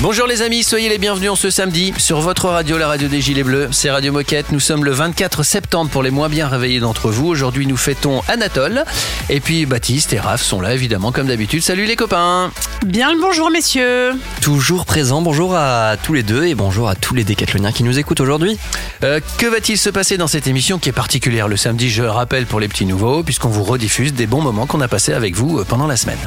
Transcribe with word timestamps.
Bonjour 0.00 0.28
les 0.28 0.42
amis, 0.42 0.62
soyez 0.62 0.88
les 0.88 0.98
bienvenus 0.98 1.30
en 1.30 1.34
ce 1.34 1.50
samedi 1.50 1.92
sur 1.98 2.20
votre 2.20 2.48
radio, 2.48 2.78
la 2.78 2.86
radio 2.86 3.08
des 3.08 3.20
Gilets 3.20 3.42
Bleus. 3.42 3.70
C'est 3.72 3.90
Radio 3.90 4.12
Moquette. 4.12 4.52
Nous 4.52 4.60
sommes 4.60 4.84
le 4.84 4.92
24 4.92 5.42
septembre 5.42 5.90
pour 5.90 6.04
les 6.04 6.12
moins 6.12 6.28
bien 6.28 6.46
réveillés 6.46 6.78
d'entre 6.78 7.10
vous. 7.10 7.26
Aujourd'hui, 7.26 7.66
nous 7.66 7.76
fêtons 7.76 8.22
Anatole. 8.28 8.84
Et 9.28 9.40
puis 9.40 9.66
Baptiste 9.66 10.12
et 10.12 10.20
Raph 10.20 10.40
sont 10.40 10.60
là 10.60 10.72
évidemment 10.72 11.10
comme 11.10 11.26
d'habitude. 11.26 11.64
Salut 11.64 11.84
les 11.84 11.96
copains. 11.96 12.52
Bien 12.86 13.12
le 13.12 13.20
bonjour 13.20 13.50
messieurs. 13.50 14.12
Toujours 14.40 14.86
présent, 14.86 15.20
bonjour 15.20 15.56
à 15.56 15.96
tous 16.00 16.12
les 16.12 16.22
deux 16.22 16.44
et 16.44 16.54
bonjour 16.54 16.88
à 16.88 16.94
tous 16.94 17.16
les 17.16 17.24
décathloniens 17.24 17.72
qui 17.72 17.82
nous 17.82 17.98
écoutent 17.98 18.20
aujourd'hui. 18.20 18.56
Euh, 19.02 19.18
que 19.38 19.46
va-t-il 19.46 19.76
se 19.76 19.90
passer 19.90 20.16
dans 20.16 20.28
cette 20.28 20.46
émission 20.46 20.78
qui 20.78 20.90
est 20.90 20.92
particulière 20.92 21.48
le 21.48 21.56
samedi, 21.56 21.90
je 21.90 22.04
le 22.04 22.10
rappelle 22.10 22.46
pour 22.46 22.60
les 22.60 22.68
petits 22.68 22.86
nouveaux, 22.86 23.24
puisqu'on 23.24 23.48
vous 23.48 23.64
rediffuse 23.64 24.14
des 24.14 24.28
bons 24.28 24.42
moments 24.42 24.66
qu'on 24.66 24.80
a 24.80 24.86
passés 24.86 25.12
avec 25.12 25.34
vous 25.34 25.58
euh, 25.58 25.64
pendant 25.64 25.88
la 25.88 25.96
semaine. 25.96 26.18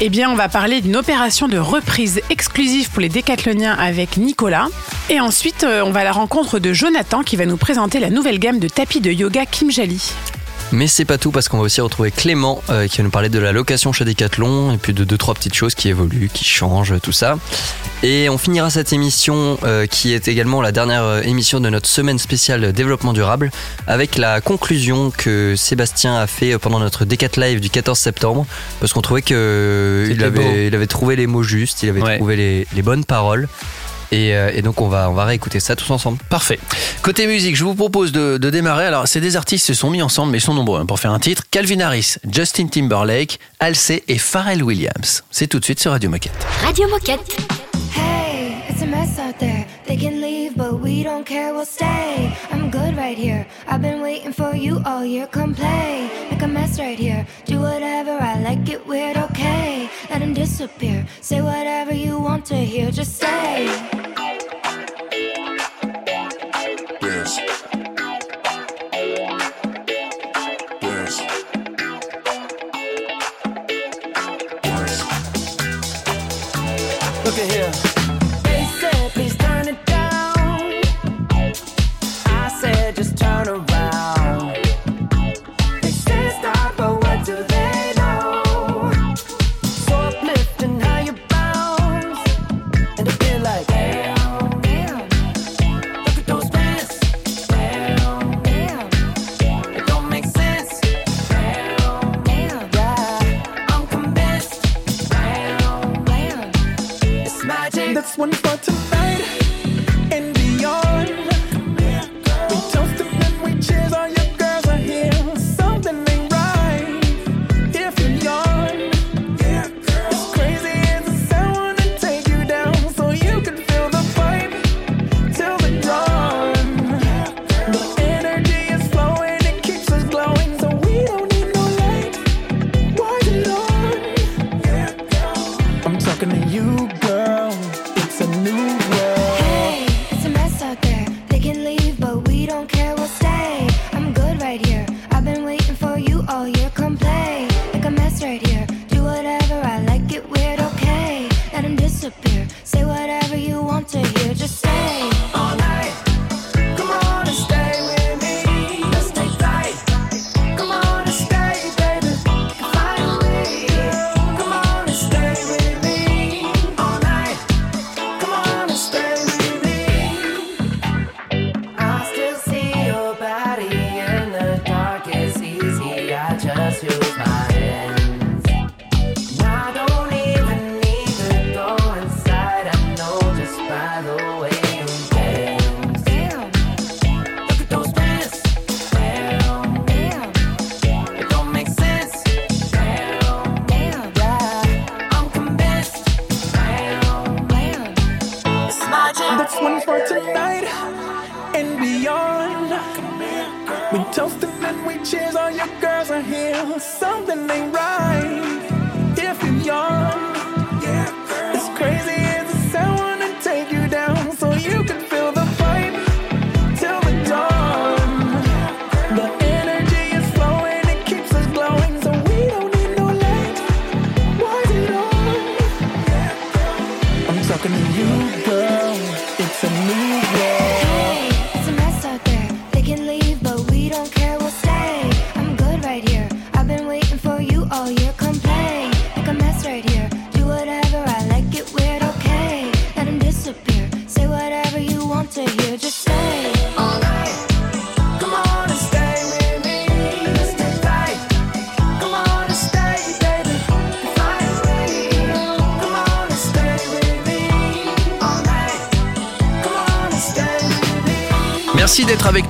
Eh 0.00 0.08
bien, 0.08 0.28
on 0.28 0.34
va 0.34 0.48
parler 0.48 0.80
d'une 0.80 0.96
opération 0.96 1.46
de 1.46 1.56
reprise 1.56 2.20
exclusive 2.28 2.90
pour 2.90 3.00
les 3.00 3.08
décathloniens 3.08 3.74
avec 3.74 4.16
Nicolas. 4.16 4.66
Et 5.08 5.20
ensuite, 5.20 5.62
euh, 5.62 5.84
on 5.84 5.92
va 5.92 6.00
à 6.00 6.04
la 6.04 6.10
rencontre 6.10 6.58
de 6.58 6.72
Jonathan 6.72 7.22
qui 7.22 7.36
va 7.36 7.46
nous 7.46 7.56
présenter 7.56 8.00
la 8.00 8.10
nouvelle 8.10 8.40
gamme 8.40 8.58
de 8.58 8.66
tapis 8.66 9.00
de 9.00 9.12
yoga 9.12 9.46
Kimjali. 9.46 10.12
Mais 10.72 10.88
c'est 10.88 11.04
pas 11.04 11.18
tout 11.18 11.30
parce 11.30 11.48
qu'on 11.48 11.58
va 11.58 11.64
aussi 11.64 11.80
retrouver 11.80 12.10
Clément 12.10 12.60
euh, 12.68 12.88
qui 12.88 12.96
va 12.98 13.04
nous 13.04 13.10
parler 13.10 13.28
de 13.28 13.38
la 13.38 13.52
location 13.52 13.92
chez 13.92 14.04
Decathlon 14.04 14.72
et 14.72 14.76
puis 14.76 14.92
de 14.92 15.04
deux 15.04 15.16
trois 15.16 15.34
petites 15.34 15.54
choses 15.54 15.74
qui 15.74 15.88
évoluent, 15.88 16.28
qui 16.32 16.44
changent, 16.44 16.94
tout 17.00 17.12
ça. 17.12 17.38
Et 18.02 18.28
on 18.28 18.38
finira 18.38 18.70
cette 18.70 18.92
émission 18.92 19.56
euh, 19.62 19.86
qui 19.86 20.12
est 20.12 20.26
également 20.26 20.60
la 20.62 20.72
dernière 20.72 21.04
euh, 21.04 21.20
émission 21.22 21.60
de 21.60 21.70
notre 21.70 21.88
semaine 21.88 22.18
spéciale 22.18 22.72
développement 22.72 23.12
durable 23.12 23.52
avec 23.86 24.16
la 24.18 24.40
conclusion 24.40 25.12
que 25.16 25.54
Sébastien 25.56 26.16
a 26.16 26.26
fait 26.26 26.58
pendant 26.58 26.80
notre 26.80 27.04
Decat 27.04 27.30
Live 27.40 27.60
du 27.60 27.70
14 27.70 27.96
septembre 27.98 28.44
parce 28.80 28.92
qu'on 28.92 29.00
trouvait 29.02 29.22
que 29.22 30.08
il 30.10 30.24
avait, 30.24 30.66
il 30.66 30.74
avait 30.74 30.86
trouvé 30.88 31.14
les 31.14 31.26
mots 31.28 31.42
justes, 31.44 31.82
il 31.84 31.88
avait 31.88 32.02
Ouais. 32.02 32.16
trouvé 32.16 32.36
les, 32.36 32.66
les 32.74 32.82
bonnes 32.82 33.04
paroles. 33.04 33.48
Et, 34.12 34.34
euh, 34.34 34.50
et 34.54 34.62
donc 34.62 34.80
on 34.80 34.88
va, 34.88 35.10
on 35.10 35.14
va 35.14 35.24
réécouter 35.24 35.60
ça 35.60 35.76
tous 35.76 35.90
ensemble. 35.90 36.18
Parfait. 36.30 36.58
Côté 37.02 37.26
musique, 37.26 37.56
je 37.56 37.64
vous 37.64 37.74
propose 37.74 38.12
de, 38.12 38.38
de 38.38 38.50
démarrer. 38.50 38.86
Alors, 38.86 39.08
c'est 39.08 39.20
des 39.20 39.36
artistes 39.36 39.66
qui 39.66 39.72
se 39.72 39.78
sont 39.78 39.90
mis 39.90 40.02
ensemble, 40.02 40.32
mais 40.32 40.38
ils 40.38 40.40
sont 40.40 40.54
nombreux 40.54 40.80
hein, 40.80 40.86
pour 40.86 41.00
faire 41.00 41.12
un 41.12 41.18
titre. 41.20 41.42
Calvin 41.50 41.80
Harris, 41.80 42.16
Justin 42.30 42.66
Timberlake, 42.68 43.38
Halsey 43.60 44.02
et 44.08 44.18
Pharrell 44.18 44.62
Williams. 44.62 45.22
C'est 45.30 45.46
tout 45.46 45.58
de 45.58 45.64
suite 45.64 45.80
sur 45.80 45.90
Radio 45.90 46.10
Moquette. 46.10 46.46
Radio 46.62 46.88
Moquette. 46.88 47.36
Hey, 47.96 48.23
it's 48.74 48.82
a 48.82 48.86
mess 48.86 49.20
out 49.20 49.38
there. 49.38 49.64
They 49.84 49.96
can 49.96 50.20
leave, 50.20 50.56
but 50.56 50.80
we 50.80 51.04
don't 51.04 51.24
care, 51.24 51.54
we'll 51.54 51.64
stay. 51.64 52.36
I'm 52.50 52.72
good 52.72 52.96
right 52.96 53.16
here. 53.16 53.46
I've 53.68 53.80
been 53.80 54.00
waiting 54.00 54.32
for 54.32 54.56
you 54.56 54.82
all 54.84 55.04
year. 55.04 55.28
Come 55.28 55.54
play, 55.54 56.10
make 56.28 56.42
a 56.42 56.48
mess 56.48 56.80
right 56.80 56.98
here. 56.98 57.24
Do 57.44 57.60
whatever 57.60 58.10
I 58.10 58.40
like, 58.40 58.68
it 58.68 58.84
weird, 58.84 59.16
okay. 59.16 59.88
Let 60.10 60.22
him 60.22 60.34
disappear. 60.34 61.06
Say 61.20 61.40
whatever 61.40 61.94
you 61.94 62.18
want 62.18 62.46
to 62.46 62.56
hear, 62.56 62.90
just 62.90 63.16
say. 63.16 64.13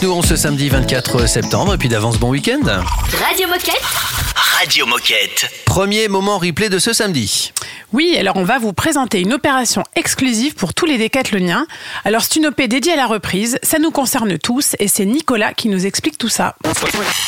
Nous 0.04 0.12
en 0.12 0.22
ce 0.22 0.36
samedi 0.36 0.68
24 0.68 1.26
septembre 1.26 1.74
et 1.74 1.78
puis 1.78 1.88
d'avance 1.88 2.18
bon 2.18 2.28
week-end. 2.28 2.60
Radio 3.26 3.48
Moquette. 3.48 3.80
Radio 4.36 4.86
Moquette. 4.86 5.46
Premier 5.64 6.08
moment 6.08 6.36
replay 6.36 6.68
de 6.68 6.78
ce 6.78 6.92
samedi. 6.92 7.52
Oui, 7.92 8.16
alors 8.18 8.36
on 8.36 8.44
va 8.44 8.58
vous 8.58 8.72
présenter 8.72 9.20
une 9.20 9.32
opération 9.32 9.83
exclusive 9.96 10.54
pour 10.54 10.74
tous 10.74 10.86
les 10.86 10.98
décathloniens. 10.98 11.66
Alors 12.04 12.22
c'est 12.22 12.36
une 12.36 12.46
OP 12.46 12.60
dédiée 12.62 12.92
à 12.92 12.96
la 12.96 13.06
reprise, 13.06 13.58
ça 13.62 13.78
nous 13.78 13.90
concerne 13.90 14.38
tous 14.38 14.76
et 14.78 14.88
c'est 14.88 15.04
Nicolas 15.04 15.54
qui 15.54 15.68
nous 15.68 15.86
explique 15.86 16.18
tout 16.18 16.28
ça. 16.28 16.56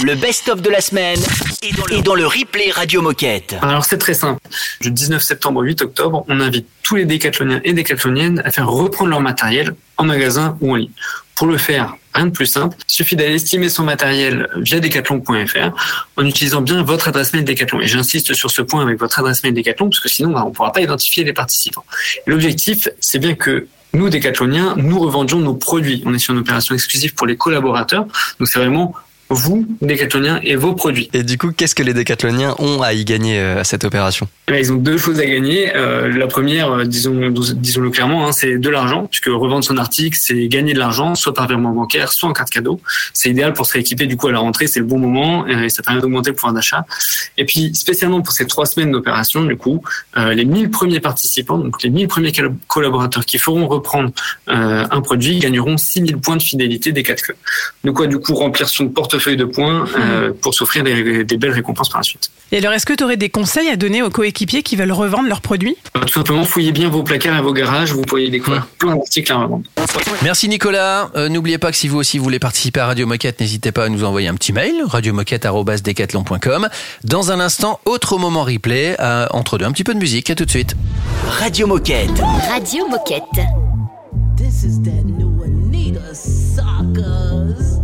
Le 0.03 0.15
best-of 0.15 0.63
de 0.63 0.71
la 0.71 0.81
semaine 0.81 1.19
est 1.63 2.03
dans 2.03 2.15
le, 2.15 2.27
replay 2.27 2.71
Radio 2.71 3.03
Moquette. 3.03 3.57
Alors 3.63 3.85
c'est 3.85 3.99
très 3.99 4.15
simple. 4.15 4.41
Du 4.81 4.91
19 4.91 5.23
septembre 5.23 5.61
au 5.61 5.63
8 5.63 5.83
octobre, 5.83 6.25
on 6.29 6.41
invite 6.41 6.67
tous 6.83 6.97
les 6.97 7.05
décathloniens 7.05 7.61
et 7.65 7.73
décathloniennes 7.73 8.43
à 8.45 8.51
faire 8.51 8.69
reprendre 8.69 9.11
leur 9.11 9.21
matériel 9.21 9.75
en 9.97 10.05
magasin 10.05 10.57
ou 10.61 10.73
en 10.73 10.77
ligne. 10.77 10.91
Pour 11.37 11.47
le 11.47 11.59
faire, 11.59 11.97
rien 12.15 12.27
de 12.27 12.31
plus 12.31 12.47
simple. 12.47 12.77
Il 12.89 12.93
suffit 12.93 13.15
d'aller 13.15 13.35
estimer 13.35 13.69
son 13.69 13.85
matériel 13.85 14.49
via 14.57 14.81
decathlon.fr 14.81 15.71
en 16.17 16.25
utilisant 16.25 16.63
bien 16.63 16.83
votre 16.83 17.09
adresse 17.09 17.35
mail 17.35 17.45
Decathlon. 17.45 17.81
Et 17.81 17.87
j'insiste 17.87 18.33
sur 18.33 18.51
ce 18.51 18.63
point 18.63 18.83
avec 18.83 18.99
votre 18.99 19.19
adresse 19.19 19.43
mail 19.43 19.53
Decathlon 19.53 19.91
parce 19.91 20.01
que 20.01 20.09
sinon 20.09 20.35
on 20.35 20.49
ne 20.49 20.51
pourra 20.51 20.73
pas 20.73 20.81
identifier 20.81 21.25
les 21.25 21.35
participants. 21.35 21.85
Et 22.27 22.31
C'est 22.57 23.19
bien 23.19 23.35
que 23.35 23.67
nous, 23.93 24.11
décathloniens, 24.11 24.75
nous 24.77 24.99
revendions 24.99 25.39
nos 25.39 25.55
produits. 25.55 26.03
On 26.07 26.15
est 26.15 26.19
sur 26.19 26.35
une 26.35 26.41
opération 26.41 26.75
exclusive 26.75 27.15
pour 27.15 27.27
les 27.27 27.37
collaborateurs. 27.37 28.07
Donc 28.39 28.49
c'est 28.49 28.59
vraiment 28.59 28.95
vous, 29.29 29.67
décathloniens, 29.81 30.41
et 30.45 30.55
vos 30.57 30.75
produits. 30.75 31.09
Et 31.13 31.23
du 31.23 31.37
coup, 31.39 31.51
qu'est-ce 31.53 31.75
que 31.75 31.83
les 31.83 31.95
décathloniens 31.95 32.55
ont 32.59 32.83
à 32.83 32.93
y 32.93 33.05
gagner 33.05 33.39
euh, 33.39 33.61
à 33.61 33.65
cette 33.65 33.85
opération? 33.85 34.29
Eh 34.49 34.59
ils 34.61 34.73
ont 34.73 34.77
deux 34.77 34.99
choses 34.99 35.19
à 35.19 35.27
gagner. 35.27 35.75
Euh, 35.75 36.09
la 36.17 36.27
première, 36.29 36.71
euh, 36.71 36.85
disons, 36.85 37.31
disons-le 37.31 37.91
clairement, 37.91 38.29
hein, 38.29 38.33
c'est 38.33 38.59
de 38.59 38.69
l'argent, 38.71 39.07
puisque 39.11 39.27
revendre 39.27 39.65
son 39.65 39.77
article, 39.79 40.17
c'est 40.21 40.47
gagner 40.49 40.75
de 40.75 40.79
l'argent, 40.79 41.15
soit 41.17 41.35
par 41.35 41.49
virement 41.49 41.73
bancaire, 41.73 42.13
soit 42.13 42.29
en 42.29 42.33
carte 42.33 42.51
cadeau. 42.51 42.81
C'est 43.13 43.31
idéal 43.31 43.53
pour 43.53 43.67
se 43.67 43.73
rééquiper 43.73 44.07
du 44.07 44.17
coup 44.17 44.29
à 44.29 44.33
la 44.33 44.39
rentrée, 44.39 44.67
c'est 44.69 44.81
le 44.81 44.87
bon 44.87 44.99
moment 44.99 45.47
et 45.47 45.69
ça 45.71 45.83
permet 45.83 46.01
d'augmenter 46.01 46.31
le 46.31 46.37
pouvoir 46.37 46.53
d'achat. 46.53 46.85
Et 47.37 47.45
puis, 47.45 47.75
spécialement 47.75 48.21
pour 48.23 48.33
ces 48.33 48.47
trois 48.47 48.67
semaines 48.67 48.93
d'opération, 48.93 49.45
du 49.45 49.57
coup, 49.57 49.83
les 50.17 50.45
1000 50.45 50.71
premiers 50.71 51.01
participants, 51.01 51.59
donc 51.59 51.83
les 51.83 51.91
1000 51.91 52.07
premiers 52.09 52.33
col- 52.33 52.55
collaborateurs 52.69 53.25
qui 53.27 53.39
feront 53.39 53.67
reprendre 53.67 54.11
un 54.47 55.01
produit, 55.01 55.39
gagneront 55.39 55.77
6000 55.77 56.19
points 56.19 56.37
de 56.37 56.43
fidélité 56.43 56.93
des 56.93 57.03
4 57.03 57.23
queues. 57.23 57.37
De 57.85 57.91
quoi, 57.91 58.07
du 58.07 58.19
coup, 58.19 58.35
remplir 58.35 58.69
son 58.69 58.89
portefeuille 59.17 59.37
de 59.37 59.45
points 59.45 59.87
euh, 59.99 60.33
pour 60.41 60.55
s'offrir 60.55 60.85
des, 60.85 61.25
des 61.25 61.37
belles 61.37 61.53
récompenses 61.53 61.89
par 61.89 62.01
la 62.01 62.03
suite. 62.05 62.31
Et 62.53 62.59
alors 62.59 62.73
est-ce 62.75 62.87
que 62.87 62.93
tu 62.93 63.03
aurais 63.03 63.17
des 63.17 63.29
conseils 63.29 63.69
à 63.69 63.77
donner 63.77 64.03
aux 64.03 64.11
coéquipiers 64.11 64.63
qui 64.63 64.77
veulent 64.77 64.93
revendre 64.93 65.29
leurs 65.29 65.41
produits? 65.41 65.77
Euh, 65.97 66.01
Tout 66.01 66.09
simplement, 66.13 66.45
fouillez 66.45 66.73
bien 66.73 66.89
vos 66.89 67.03
placards 67.03 67.39
et 67.39 67.43
vos 67.43 67.53
garages, 67.53 67.93
vous 67.93 68.03
pourriez 68.03 68.29
découvrir 68.31 68.67
plein 68.79 68.95
d'articles 68.97 69.33
à 69.33 69.37
revendre. 69.37 69.65
Merci 70.23 70.49
Nicolas. 70.49 71.11
Euh, 71.17 71.29
N'oubliez 71.29 71.59
pas 71.59 71.71
que 71.71 71.77
si 71.77 71.89
vous 71.89 71.99
aussi 71.99 72.19
voulez 72.19 72.39
participer 72.39 72.81
à 72.81 72.87
Radio 72.87 73.07
Moquette, 73.07 73.41
n'hésitez 73.41 73.73
pas 73.73 73.85
à 73.85 73.89
nous 73.89 74.05
envoyer 74.05 74.29
un 74.29 74.35
petit 74.35 74.53
mail, 74.53 74.75
radiomoquette.decathlon.com. 74.87 76.69
Dans 77.05 77.31
un 77.33 77.41
instant, 77.41 77.81
autre 77.85 78.19
moment 78.19 78.45
replay, 78.45 78.97
euh, 79.01 79.27
entre 79.31 79.59
deux, 79.59 79.65
un 79.65 79.73
petit 79.73 79.85
peu 79.85 79.95
de 79.95 79.99
musique. 79.99 80.31
À 80.31 80.35
tout 80.35 80.45
de 80.45 80.51
suite. 80.51 80.77
Radio 81.41 81.67
Moquette. 81.67 82.11
Radio 82.49 82.87
Moquette. 82.89 83.23
This 84.37 84.65
is 84.65 84.81
that 84.83 85.05
new 85.05 85.43
Anita 85.43 86.15
suckers. 86.15 87.81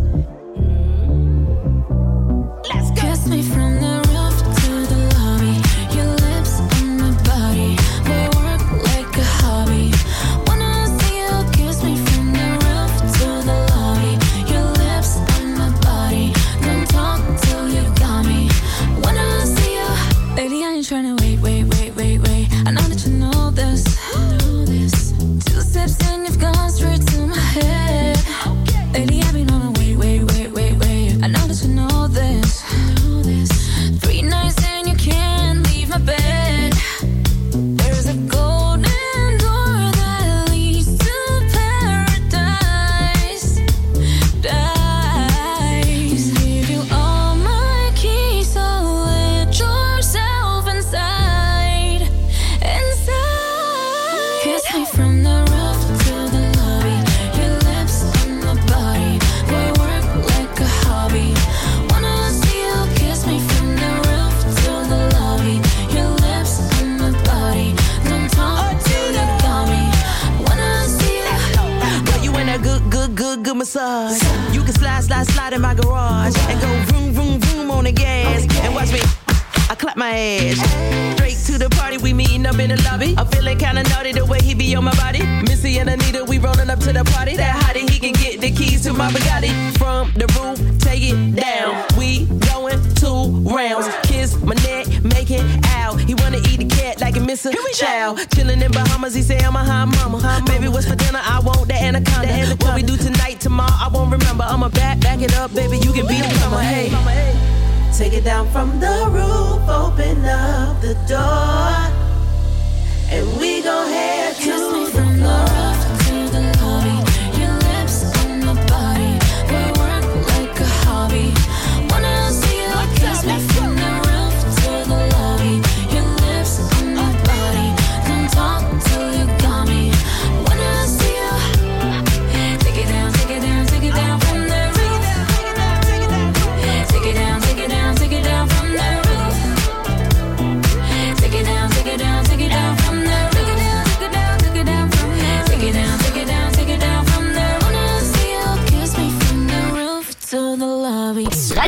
Wait, 21.20 21.40
wait, 21.40 21.64
wait, 21.64 21.96
wait, 21.96 22.18
wait. 22.18 22.48
I 22.66 22.70
know 22.70 22.82
that 22.82 23.06
you 23.06 23.12
know 23.12 23.50
this. 23.50 23.84
Know 24.14 24.64
this. 24.64 25.12
Two 25.44 25.60
steps 25.60 25.96
and 26.08 26.26
you've 26.26 26.38
gone 26.38 26.51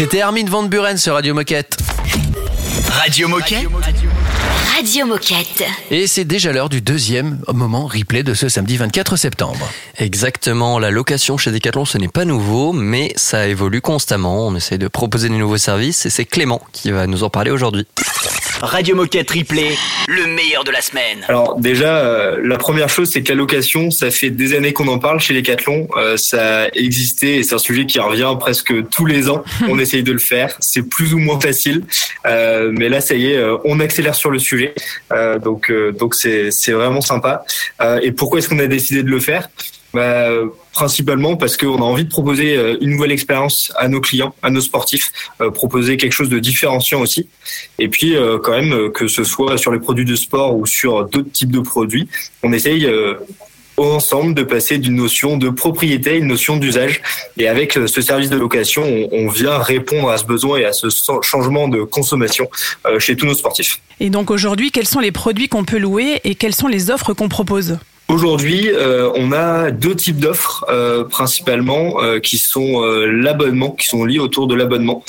C'était 0.00 0.22
Armin 0.22 0.46
Van 0.46 0.62
Buren 0.62 0.96
sur 0.96 1.12
Radio 1.12 1.34
Moquette. 1.34 1.76
Radio 2.88 3.28
Moquette. 3.28 3.68
Radio 4.74 5.04
Moquette. 5.04 5.62
Et 5.90 6.06
c'est 6.06 6.24
déjà 6.24 6.52
l'heure 6.52 6.70
du 6.70 6.80
deuxième 6.80 7.38
moment 7.52 7.86
replay 7.86 8.22
de 8.22 8.32
ce 8.32 8.48
samedi 8.48 8.78
24 8.78 9.16
septembre. 9.16 9.68
Exactement, 9.98 10.78
la 10.78 10.90
location 10.90 11.36
chez 11.36 11.52
Decathlon 11.52 11.84
ce 11.84 11.98
n'est 11.98 12.08
pas 12.08 12.24
nouveau, 12.24 12.72
mais 12.72 13.12
ça 13.16 13.46
évolue 13.46 13.82
constamment. 13.82 14.46
On 14.46 14.56
essaie 14.56 14.78
de 14.78 14.88
proposer 14.88 15.28
des 15.28 15.36
nouveaux 15.36 15.58
services 15.58 16.06
et 16.06 16.10
c'est 16.10 16.24
Clément 16.24 16.62
qui 16.72 16.90
va 16.92 17.06
nous 17.06 17.22
en 17.22 17.28
parler 17.28 17.50
aujourd'hui. 17.50 17.86
Radio 18.62 18.94
Moquette 18.94 19.30
Replay, 19.30 19.70
le 20.06 20.26
meilleur 20.26 20.64
de 20.64 20.70
la 20.70 20.82
semaine. 20.82 21.24
Alors 21.28 21.58
déjà, 21.58 21.96
euh, 21.98 22.38
la 22.42 22.58
première 22.58 22.88
chose, 22.90 23.10
c'est 23.10 23.22
que 23.22 23.30
la 23.30 23.34
location, 23.34 23.90
ça 23.90 24.10
fait 24.10 24.28
des 24.30 24.54
années 24.54 24.72
qu'on 24.74 24.88
en 24.88 24.98
parle 24.98 25.18
chez 25.20 25.34
Decathlon. 25.34 25.88
Euh, 25.96 26.16
ça 26.18 26.64
a 26.64 26.68
existé 26.74 27.36
et 27.36 27.42
c'est 27.42 27.54
un 27.54 27.58
sujet 27.58 27.86
qui 27.86 27.98
revient 27.98 28.34
presque 28.38 28.72
tous 28.90 29.06
les 29.06 29.30
ans. 29.30 29.42
On 29.68 29.78
essaye 29.78 30.02
de 30.02 30.12
le 30.12 30.18
faire. 30.18 30.56
C'est 30.60 30.82
plus 30.88 31.14
ou 31.14 31.18
moins 31.18 31.40
facile, 31.40 31.82
Euh, 32.26 32.70
mais 32.72 32.90
là, 32.90 33.00
ça 33.00 33.14
y 33.14 33.32
est, 33.32 33.36
euh, 33.38 33.56
on 33.64 33.80
accélère 33.80 34.14
sur 34.14 34.30
le 34.30 34.38
sujet. 34.38 34.74
Euh, 35.12 35.38
donc, 35.38 35.70
euh, 35.70 35.90
donc 35.92 36.14
c'est 36.14 36.50
c'est 36.50 36.72
vraiment 36.72 37.00
sympa. 37.00 37.44
Euh, 37.80 37.98
et 38.02 38.12
pourquoi 38.12 38.38
est-ce 38.40 38.48
qu'on 38.50 38.58
a 38.58 38.66
décidé 38.66 39.02
de 39.02 39.08
le 39.08 39.20
faire? 39.20 39.48
Bah, 39.92 40.28
principalement 40.72 41.36
parce 41.36 41.56
qu'on 41.56 41.76
a 41.76 41.84
envie 41.84 42.04
de 42.04 42.08
proposer 42.08 42.56
euh, 42.56 42.76
une 42.80 42.90
nouvelle 42.90 43.12
expérience 43.12 43.72
à 43.76 43.88
nos 43.88 44.00
clients, 44.00 44.34
à 44.42 44.50
nos 44.50 44.60
sportifs, 44.60 45.12
euh, 45.40 45.50
proposer 45.50 45.96
quelque 45.96 46.12
chose 46.12 46.28
de 46.28 46.38
différenciant 46.38 47.00
aussi. 47.00 47.28
Et 47.78 47.88
puis 47.88 48.16
euh, 48.16 48.38
quand 48.38 48.52
même 48.52 48.90
que 48.92 49.08
ce 49.08 49.24
soit 49.24 49.58
sur 49.58 49.72
les 49.72 49.80
produits 49.80 50.04
de 50.04 50.14
sport 50.14 50.56
ou 50.56 50.66
sur 50.66 51.06
d'autres 51.06 51.32
types 51.32 51.50
de 51.50 51.60
produits, 51.60 52.08
on 52.42 52.52
essaye 52.52 52.88
ensemble 53.76 54.34
de 54.34 54.42
passer 54.42 54.78
d'une 54.78 54.96
notion 54.96 55.38
de 55.38 55.48
propriété 55.48 56.10
à 56.10 56.14
une 56.14 56.26
notion 56.26 56.56
d'usage. 56.58 57.00
Et 57.38 57.48
avec 57.48 57.72
ce 57.72 58.00
service 58.02 58.28
de 58.28 58.36
location, 58.36 59.08
on, 59.10 59.28
vient 59.28 59.58
répondre 59.58 60.10
à 60.10 60.18
ce 60.18 60.24
besoin 60.24 60.58
et 60.58 60.66
à 60.66 60.72
ce 60.72 60.88
changement 61.22 61.66
de 61.66 61.82
consommation 61.82 62.48
chez 62.98 63.16
tous 63.16 63.24
nos 63.24 63.34
sportifs. 63.34 63.80
Et 63.98 64.10
donc 64.10 64.30
aujourd'hui, 64.30 64.70
quels 64.70 64.86
sont 64.86 65.00
les 65.00 65.12
produits 65.12 65.48
qu'on 65.48 65.64
peut 65.64 65.78
louer 65.78 66.20
et 66.24 66.34
quelles 66.34 66.54
sont 66.54 66.68
les 66.68 66.90
offres 66.90 67.14
qu'on 67.14 67.30
propose? 67.30 67.78
Aujourd'hui, 68.10 68.70
euh, 68.72 69.08
on 69.14 69.30
a 69.30 69.70
deux 69.70 69.94
types 69.94 70.18
d'offres 70.18 70.64
euh, 70.68 71.04
principalement 71.04 72.02
euh, 72.02 72.18
qui 72.18 72.38
sont 72.38 72.80
l'abonnement, 72.82 73.70
qui 73.70 73.86
sont 73.86 74.04
liés 74.04 74.18
autour 74.18 74.48
de 74.48 74.56
l'abonnement, 74.56 75.04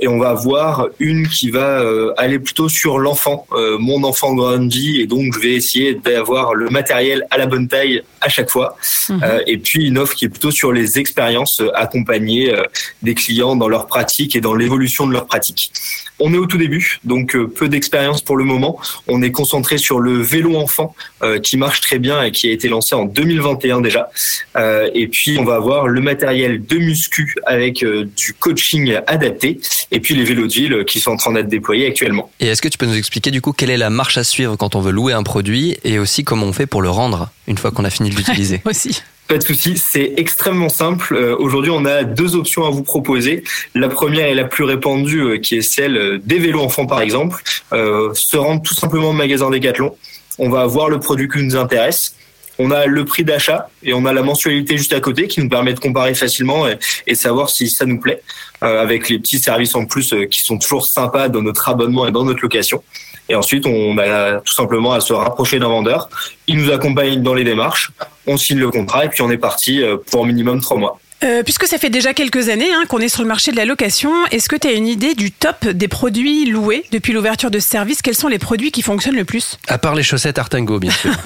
et 0.00 0.08
on 0.08 0.18
va 0.18 0.28
avoir 0.28 0.88
une 0.98 1.26
qui 1.26 1.50
va 1.50 1.82
aller 2.18 2.38
plutôt 2.38 2.68
sur 2.68 2.98
l'enfant. 2.98 3.46
Mon 3.78 4.04
enfant 4.04 4.34
grandit 4.34 5.00
et 5.00 5.06
donc 5.06 5.34
je 5.34 5.40
vais 5.40 5.54
essayer 5.54 5.94
d'avoir 5.94 6.54
le 6.54 6.68
matériel 6.68 7.26
à 7.30 7.38
la 7.38 7.46
bonne 7.46 7.68
taille 7.68 8.02
à 8.20 8.28
chaque 8.28 8.50
fois. 8.50 8.76
Euh, 9.10 9.40
et 9.46 9.58
puis 9.58 9.86
une 9.86 9.98
offre 9.98 10.14
qui 10.14 10.24
est 10.24 10.28
plutôt 10.28 10.50
sur 10.50 10.72
les 10.72 10.98
expériences, 10.98 11.62
accompagner 11.74 12.54
euh, 12.54 12.62
des 13.02 13.14
clients 13.14 13.56
dans 13.56 13.68
leur 13.68 13.86
pratique 13.86 14.36
et 14.36 14.40
dans 14.40 14.54
l'évolution 14.54 15.06
de 15.06 15.12
leur 15.12 15.26
pratique. 15.26 15.72
On 16.20 16.34
est 16.34 16.38
au 16.38 16.46
tout 16.46 16.58
début, 16.58 16.98
donc 17.04 17.36
peu 17.36 17.68
d'expérience 17.68 18.22
pour 18.22 18.36
le 18.36 18.44
moment. 18.44 18.80
On 19.06 19.22
est 19.22 19.30
concentré 19.30 19.78
sur 19.78 20.00
le 20.00 20.20
vélo 20.20 20.56
enfant 20.56 20.96
qui 21.44 21.56
marche 21.56 21.80
très 21.80 22.00
bien 22.00 22.17
et 22.22 22.30
qui 22.30 22.48
a 22.48 22.52
été 22.52 22.68
lancé 22.68 22.94
en 22.94 23.04
2021 23.04 23.80
déjà. 23.80 24.10
Euh, 24.56 24.88
et 24.94 25.08
puis 25.08 25.38
on 25.38 25.44
va 25.44 25.56
avoir 25.56 25.88
le 25.88 26.00
matériel 26.00 26.64
de 26.64 26.76
muscu 26.76 27.34
avec 27.46 27.82
euh, 27.82 28.08
du 28.16 28.34
coaching 28.34 28.98
adapté 29.06 29.60
et 29.90 30.00
puis 30.00 30.14
les 30.14 30.24
vélos 30.24 30.46
de 30.46 30.52
ville 30.52 30.84
qui 30.84 31.00
sont 31.00 31.12
en 31.12 31.16
train 31.16 31.32
d'être 31.32 31.48
déployés 31.48 31.86
actuellement. 31.86 32.30
Et 32.40 32.46
est-ce 32.46 32.62
que 32.62 32.68
tu 32.68 32.78
peux 32.78 32.86
nous 32.86 32.96
expliquer 32.96 33.30
du 33.30 33.40
coup 33.40 33.52
quelle 33.52 33.70
est 33.70 33.76
la 33.76 33.90
marche 33.90 34.18
à 34.18 34.24
suivre 34.24 34.56
quand 34.56 34.74
on 34.74 34.80
veut 34.80 34.92
louer 34.92 35.12
un 35.12 35.22
produit 35.22 35.76
et 35.84 35.98
aussi 35.98 36.24
comment 36.24 36.46
on 36.46 36.52
fait 36.52 36.66
pour 36.66 36.82
le 36.82 36.90
rendre 36.90 37.30
une 37.46 37.58
fois 37.58 37.70
qu'on 37.70 37.84
a 37.84 37.90
fini 37.90 38.10
de 38.10 38.16
l'utiliser? 38.16 38.60
Aussi. 38.64 39.02
Pas 39.28 39.36
de 39.36 39.42
souci, 39.42 39.76
c'est 39.76 40.14
extrêmement 40.16 40.70
simple. 40.70 41.14
Euh, 41.14 41.36
Aujourd'hui, 41.38 41.70
on 41.70 41.84
a 41.84 42.02
deux 42.02 42.34
options 42.34 42.64
à 42.64 42.70
vous 42.70 42.82
proposer. 42.82 43.44
La 43.74 43.90
première 43.90 44.26
est 44.26 44.34
la 44.34 44.44
plus 44.44 44.64
répandue, 44.64 45.20
euh, 45.20 45.38
qui 45.38 45.56
est 45.56 45.62
celle 45.62 46.18
des 46.24 46.38
vélos 46.38 46.62
enfants, 46.62 46.86
par 46.86 47.02
exemple. 47.02 47.42
Euh, 47.74 48.10
se 48.14 48.38
rendre 48.38 48.62
tout 48.62 48.74
simplement 48.74 49.10
au 49.10 49.12
magasin 49.12 49.50
Decathlon. 49.50 49.94
On 50.38 50.48
va 50.48 50.66
voir 50.66 50.88
le 50.88 51.00
produit 51.00 51.28
qui 51.28 51.42
nous 51.42 51.56
intéresse. 51.56 52.14
On 52.60 52.72
a 52.72 52.86
le 52.86 53.04
prix 53.04 53.24
d'achat 53.24 53.68
et 53.84 53.94
on 53.94 54.04
a 54.04 54.12
la 54.12 54.22
mensualité 54.22 54.76
juste 54.76 54.92
à 54.92 55.00
côté 55.00 55.28
qui 55.28 55.40
nous 55.40 55.48
permet 55.48 55.74
de 55.74 55.78
comparer 55.78 56.14
facilement 56.14 56.64
et, 57.06 57.14
savoir 57.14 57.50
si 57.50 57.70
ça 57.70 57.86
nous 57.86 58.00
plaît, 58.00 58.20
euh, 58.64 58.82
avec 58.82 59.08
les 59.08 59.20
petits 59.20 59.38
services 59.38 59.76
en 59.76 59.84
plus 59.84 60.12
euh, 60.12 60.24
qui 60.26 60.42
sont 60.42 60.58
toujours 60.58 60.84
sympas 60.84 61.28
dans 61.28 61.42
notre 61.42 61.68
abonnement 61.68 62.06
et 62.06 62.10
dans 62.10 62.24
notre 62.24 62.42
location. 62.42 62.82
Et 63.28 63.36
ensuite, 63.36 63.64
on 63.66 63.96
a 63.98 64.40
tout 64.40 64.52
simplement 64.52 64.92
à 64.92 65.00
se 65.00 65.12
rapprocher 65.12 65.60
d'un 65.60 65.68
vendeur. 65.68 66.08
Il 66.48 66.56
nous 66.56 66.72
accompagne 66.72 67.22
dans 67.22 67.34
les 67.34 67.44
démarches. 67.44 67.92
On 68.26 68.36
signe 68.36 68.58
le 68.58 68.70
contrat 68.70 69.04
et 69.04 69.08
puis 69.08 69.22
on 69.22 69.30
est 69.30 69.38
parti 69.38 69.82
euh, 69.82 69.96
pour 70.10 70.26
minimum 70.26 70.60
trois 70.60 70.78
mois. 70.78 70.98
Euh, 71.24 71.42
puisque 71.42 71.66
ça 71.66 71.78
fait 71.78 71.90
déjà 71.90 72.14
quelques 72.14 72.48
années 72.48 72.72
hein, 72.72 72.84
qu'on 72.88 72.98
est 72.98 73.08
sur 73.08 73.22
le 73.22 73.28
marché 73.28 73.50
de 73.50 73.56
la 73.56 73.64
location, 73.64 74.12
est-ce 74.30 74.48
que 74.48 74.56
tu 74.56 74.68
as 74.68 74.72
une 74.72 74.86
idée 74.86 75.14
du 75.14 75.32
top 75.32 75.66
des 75.66 75.88
produits 75.88 76.46
loués 76.46 76.84
depuis 76.92 77.12
l'ouverture 77.12 77.50
de 77.50 77.58
ce 77.58 77.68
service? 77.68 78.02
Quels 78.02 78.14
sont 78.14 78.28
les 78.28 78.38
produits 78.38 78.70
qui 78.70 78.82
fonctionnent 78.82 79.16
le 79.16 79.24
plus? 79.24 79.58
À 79.66 79.78
part 79.78 79.94
les 79.94 80.04
chaussettes 80.04 80.38
Artango, 80.38 80.78
bien 80.78 80.92
sûr. 80.92 81.10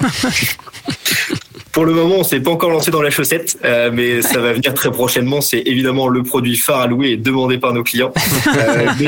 Pour 1.71 1.85
le 1.85 1.93
moment, 1.93 2.17
on 2.19 2.23
s'est 2.23 2.39
pas 2.39 2.51
encore 2.51 2.69
lancé 2.69 2.91
dans 2.91 3.01
la 3.01 3.09
chaussette, 3.09 3.57
euh, 3.65 3.89
mais 3.91 4.21
ça 4.21 4.39
va 4.39 4.53
venir 4.53 4.75
très 4.75 4.91
prochainement. 4.91 5.41
C'est 5.41 5.63
évidemment 5.65 6.07
le 6.07 6.21
produit 6.21 6.55
phare 6.55 6.81
à 6.81 6.87
louer 6.87 7.09
et 7.09 7.17
demandé 7.17 7.57
par 7.57 7.73
nos 7.73 7.83
clients. 7.83 8.13
Euh, 8.55 8.91
mais... 8.99 9.07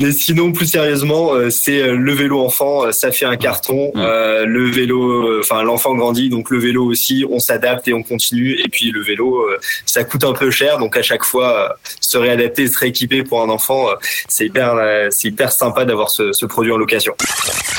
mais 0.00 0.12
sinon, 0.12 0.52
plus 0.52 0.66
sérieusement, 0.66 1.32
euh, 1.34 1.50
c'est 1.50 1.80
euh, 1.80 1.94
le 1.96 2.12
vélo 2.12 2.40
enfant. 2.40 2.84
euh, 2.86 2.92
Ça 2.92 3.12
fait 3.12 3.24
un 3.24 3.36
carton. 3.36 3.92
Euh, 3.96 4.44
le 4.46 4.70
vélo, 4.70 5.38
enfin 5.40 5.62
l'enfant 5.62 5.94
grandit, 5.94 6.28
donc 6.28 6.50
le 6.50 6.58
vélo 6.58 6.84
aussi. 6.84 7.24
On 7.30 7.38
s'adapte 7.38 7.86
et 7.88 7.94
on 7.94 8.02
continue. 8.02 8.58
Et 8.64 8.68
puis 8.68 8.90
le 8.90 9.02
vélo, 9.02 9.46
ça 9.86 10.04
coûte 10.04 10.24
un 10.24 10.32
peu 10.32 10.50
cher, 10.50 10.78
donc 10.78 10.96
à 10.96 11.02
chaque 11.02 11.24
fois, 11.24 11.76
se 12.00 12.16
réadapter, 12.18 12.66
se 12.66 12.78
rééquiper 12.78 13.22
pour 13.22 13.42
un 13.42 13.48
enfant, 13.48 13.86
c'est 14.28 14.46
hyper, 14.46 14.74
c'est 15.10 15.28
hyper 15.28 15.52
sympa 15.52 15.84
d'avoir 15.84 16.10
ce, 16.10 16.32
ce 16.32 16.46
produit 16.46 16.72
en 16.72 16.76
location. 16.76 17.14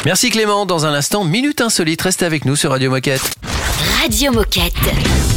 Merci 0.05 0.29
Clément. 0.29 0.65
Dans 0.65 0.86
un 0.86 0.93
instant, 0.93 1.24
Minute 1.24 1.62
Insolite. 1.62 2.01
Restez 2.01 2.25
avec 2.25 2.46
nous 2.46 2.55
sur 2.55 2.72
Radio 2.72 2.89
Moquette. 2.89 3.32
Radio 4.01 4.32
Moquette. 4.32 5.33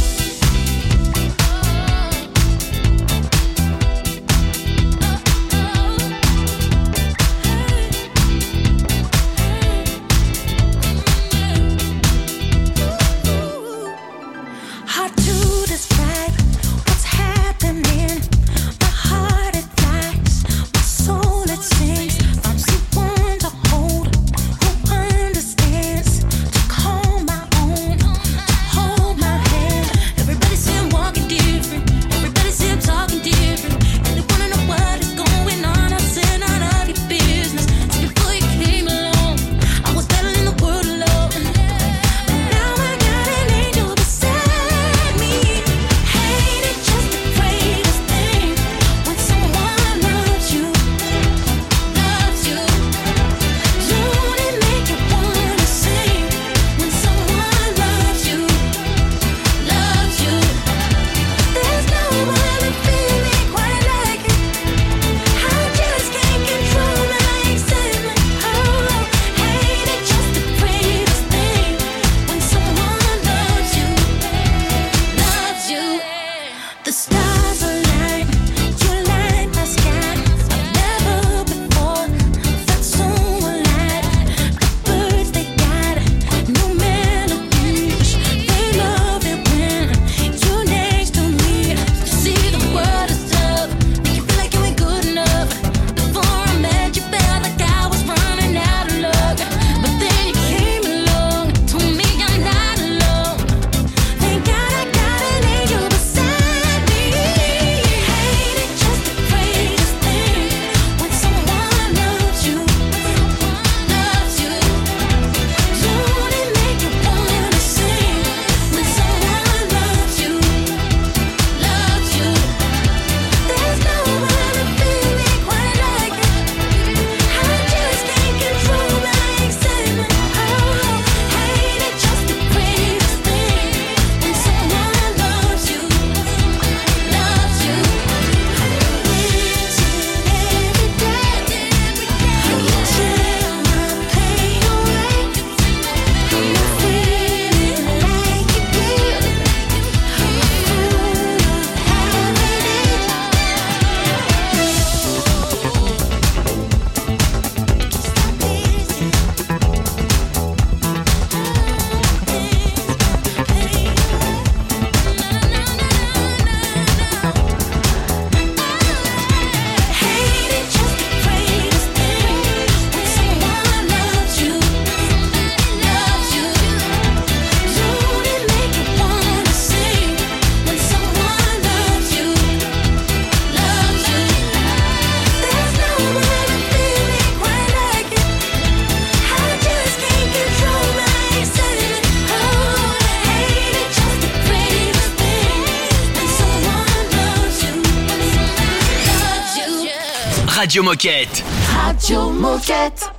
Radio 200.77 200.91
Moquette. 200.91 201.43
Radio 201.73 202.29
Moquette. 202.29 203.11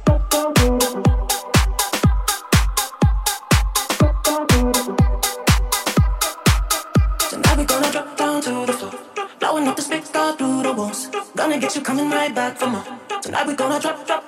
Tonight 7.29 7.57
we 7.57 7.64
gonna 7.64 7.90
drop 7.90 8.16
down 8.16 8.40
to 8.42 8.64
the 8.64 8.73
floor. 8.73 8.92
Blowing 9.40 9.66
up 9.66 9.75
the 9.75 9.83
the 9.83 10.73
walls. 10.73 11.09
Gonna 11.35 11.59
get 11.59 11.75
you 11.75 11.81
coming 11.81 12.09
right 12.11 12.33
back 12.33 12.57
for 12.59 12.68
more. 12.68 12.85
Tonight 13.23 13.49
we 13.49 13.57
gonna 13.57 13.81
drop, 13.81 14.07
drop, 14.07 14.28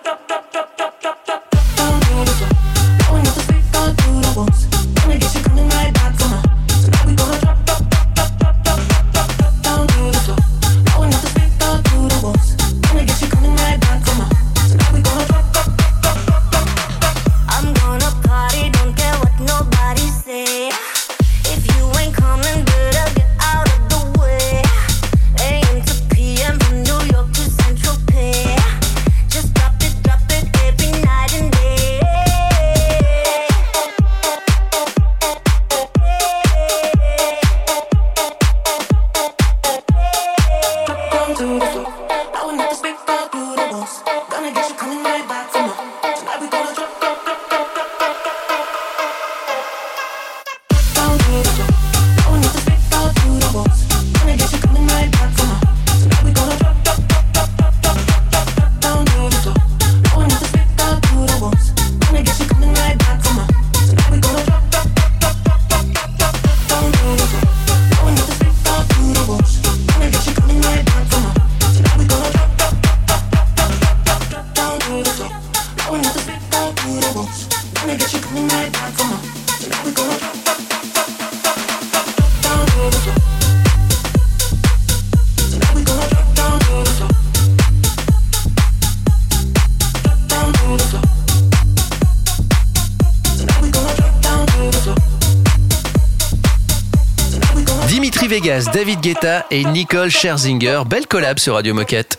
David 98.80 99.02
Guetta 99.02 99.44
et 99.50 99.62
Nicole 99.62 100.08
Scherzinger. 100.08 100.84
Belle 100.86 101.06
collab 101.06 101.38
sur 101.38 101.52
Radio 101.52 101.74
Moquette. 101.74 102.18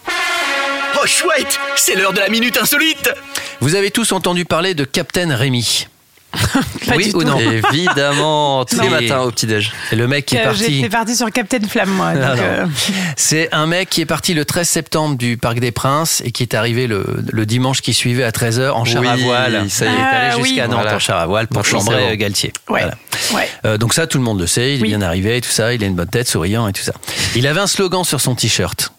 Oh 1.02 1.08
chouette, 1.08 1.60
c'est 1.76 1.96
l'heure 1.96 2.14
de 2.14 2.20
la 2.20 2.30
minute 2.30 2.56
insolite. 2.56 3.10
Vous 3.62 3.74
avez 3.74 3.90
tous 3.90 4.12
entendu 4.12 4.46
parler 4.46 4.76
de 4.76 4.84
Captain 4.84 5.36
Rémi 5.36 5.88
Pas 6.32 6.96
Oui 6.96 7.10
du 7.10 7.16
ou 7.16 7.22
tout. 7.24 7.28
non 7.28 7.40
Évidemment, 7.74 8.66
tous 8.66 8.80
les 8.82 8.90
matins 8.90 9.20
au 9.22 9.32
petit-déj. 9.32 9.72
Et 9.92 9.96
le 9.96 10.08
mec 10.08 10.26
qui 10.26 10.36
est 10.36 10.42
Euh, 10.42 10.46
parti. 10.46 10.76
J'étais 10.76 10.90
partie 10.90 11.16
sur 11.16 11.30
Captain 11.32 11.60
Flamme, 11.68 11.90
moi. 11.92 12.14
Ah, 12.16 12.32
euh, 12.38 12.66
C'est 13.18 13.50
un 13.54 13.68
mec 13.68 13.90
qui 13.90 14.02
est 14.02 14.06
parti 14.06 14.34
le 14.34 14.46
13 14.46 14.68
septembre 14.68 15.18
du 15.18 15.38
Parc 15.38 15.60
des 15.60 15.72
Princes 15.72 16.22
et 16.26 16.32
qui 16.32 16.44
est 16.44 16.54
arrivé 16.54 16.88
le, 16.88 17.06
le 17.32 17.46
dimanche 17.46 17.82
qui 17.82 17.94
suivait 17.94 18.24
à 18.24 18.32
13h 18.32 18.72
en 18.72 18.86
char 18.86 19.04
à 19.06 19.16
Oui, 19.16 19.24
voile. 19.24 19.66
ça 19.70 19.86
y 19.86 19.90
est. 19.90 19.92
Il 19.92 19.98
est 20.00 20.02
allé 20.02 20.08
Ah, 20.12 20.30
jusqu'à 20.38 20.42
oui. 20.42 20.58
Nantes 20.62 20.72
Voilà. 20.72 20.96
en 20.96 21.00
char 21.00 21.20
à 21.20 21.26
voile 21.26 21.48
pour 21.48 21.66
chambrer 21.66 21.98
bon. 21.98 22.12
euh, 22.12 22.16
Galtier. 22.16 22.54
Ouais. 22.70 22.82
Voilà. 22.82 22.96
ouais. 23.34 23.50
Euh, 23.66 23.78
donc 23.78 23.94
ça, 23.94 24.08
tout 24.08 24.18
le 24.18 24.24
monde 24.24 24.40
le 24.40 24.48
sait, 24.48 24.74
il 24.76 24.80
est 24.80 24.82
Oui. 24.84 24.88
bien 24.90 25.02
arrivé 25.02 25.38
et 25.38 25.42
tout 25.42 25.50
ça, 25.52 25.74
il 25.74 25.84
a 25.84 25.88
une 25.88 25.96
bonne 25.96 26.08
tête, 26.08 26.28
souriant 26.28 26.68
et 26.68 26.74
tout 26.74 26.84
ça. 26.84 26.94
Il 27.36 27.46
avait 27.48 27.60
un 27.60 27.68
slogan 27.68 28.04
sur 28.04 28.22
son 28.22 28.36
t-shirt. 28.36 28.92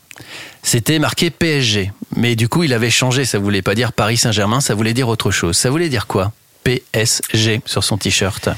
C'était 0.62 0.98
marqué 0.98 1.30
PSG. 1.30 1.92
Mais 2.14 2.36
du 2.36 2.48
coup, 2.48 2.62
il 2.62 2.72
avait 2.72 2.90
changé, 2.90 3.24
ça 3.24 3.38
voulait 3.38 3.62
pas 3.62 3.74
dire 3.74 3.92
Paris 3.92 4.16
Saint-Germain, 4.18 4.60
ça 4.60 4.74
voulait 4.74 4.92
dire 4.94 5.08
autre 5.08 5.30
chose. 5.30 5.56
Ça 5.56 5.70
voulait 5.70 5.88
dire 5.88 6.06
quoi? 6.06 6.30
PSG 6.64 7.60
sur 7.66 7.84
son 7.84 7.96
t-shirt. 7.98 8.48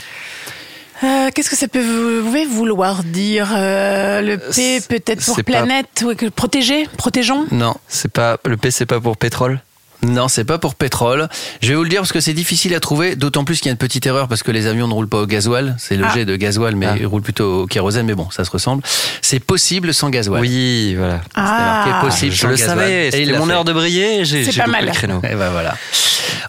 Euh, 1.02 1.30
Qu'est-ce 1.34 1.50
que 1.50 1.56
ça 1.56 1.68
peut 1.68 1.82
vous, 1.82 2.20
vous 2.20 2.26
pouvez 2.26 2.46
vouloir 2.46 3.02
dire 3.04 3.50
Euh, 3.54 4.20
Le 4.20 4.38
P 4.38 4.80
peut-être 4.88 5.24
pour 5.24 5.34
c'est 5.36 5.42
pas- 5.42 5.52
planète, 5.52 6.04
ou 6.06 6.14
protéger, 6.30 6.86
protégeons. 6.96 7.46
Non, 7.50 7.74
C'est 7.88 8.10
pas 8.12 8.38
le 8.44 8.56
P, 8.56 8.70
c'est 8.70 8.86
pas 8.86 9.00
pour 9.00 9.16
pétrole? 9.16 9.60
Non, 10.04 10.28
c'est 10.28 10.44
pas 10.44 10.58
pour 10.58 10.74
pétrole. 10.74 11.28
Je 11.62 11.68
vais 11.70 11.74
vous 11.74 11.82
le 11.82 11.88
dire 11.88 12.00
parce 12.00 12.12
que 12.12 12.20
c'est 12.20 12.34
difficile 12.34 12.74
à 12.74 12.80
trouver, 12.80 13.16
d'autant 13.16 13.44
plus 13.44 13.56
qu'il 13.58 13.66
y 13.66 13.68
a 13.70 13.72
une 13.72 13.78
petite 13.78 14.06
erreur 14.06 14.28
parce 14.28 14.42
que 14.42 14.50
les 14.50 14.66
avions 14.66 14.86
ne 14.86 14.92
roulent 14.92 15.08
pas 15.08 15.20
au 15.22 15.26
gasoil. 15.26 15.74
C'est 15.78 15.96
le 15.96 16.04
Ah. 16.04 16.12
jet 16.14 16.24
de 16.24 16.36
gasoil, 16.36 16.76
mais 16.76 16.86
Ah. 16.86 16.94
ils 16.98 17.06
roulent 17.06 17.22
plutôt 17.22 17.62
au 17.62 17.66
kérosène, 17.66 18.06
mais 18.06 18.14
bon, 18.14 18.28
ça 18.30 18.44
se 18.44 18.50
ressemble. 18.50 18.82
C'est 19.22 19.40
possible 19.40 19.94
sans 19.94 20.10
gasoil. 20.10 20.40
Oui, 20.42 20.94
voilà. 20.96 21.20
C'est 21.22 21.30
Ah, 21.36 22.00
possible 22.04 22.32
Je 22.32 22.40
sans 22.40 22.48
le 22.48 22.56
gasoil. 22.56 22.78
savais, 22.78 23.08
Et 23.08 23.22
il 23.22 23.34
mon 23.38 23.46
fait. 23.46 23.52
heure 23.52 23.64
de 23.64 23.72
briller. 23.72 24.24
J'ai 24.24 24.44
C'est 24.44 24.56
pas 24.60 24.66
mal. 24.66 24.84
le 24.86 24.92
créneau. 24.92 25.20
Et 25.24 25.34
ben 25.34 25.50
voilà. 25.50 25.74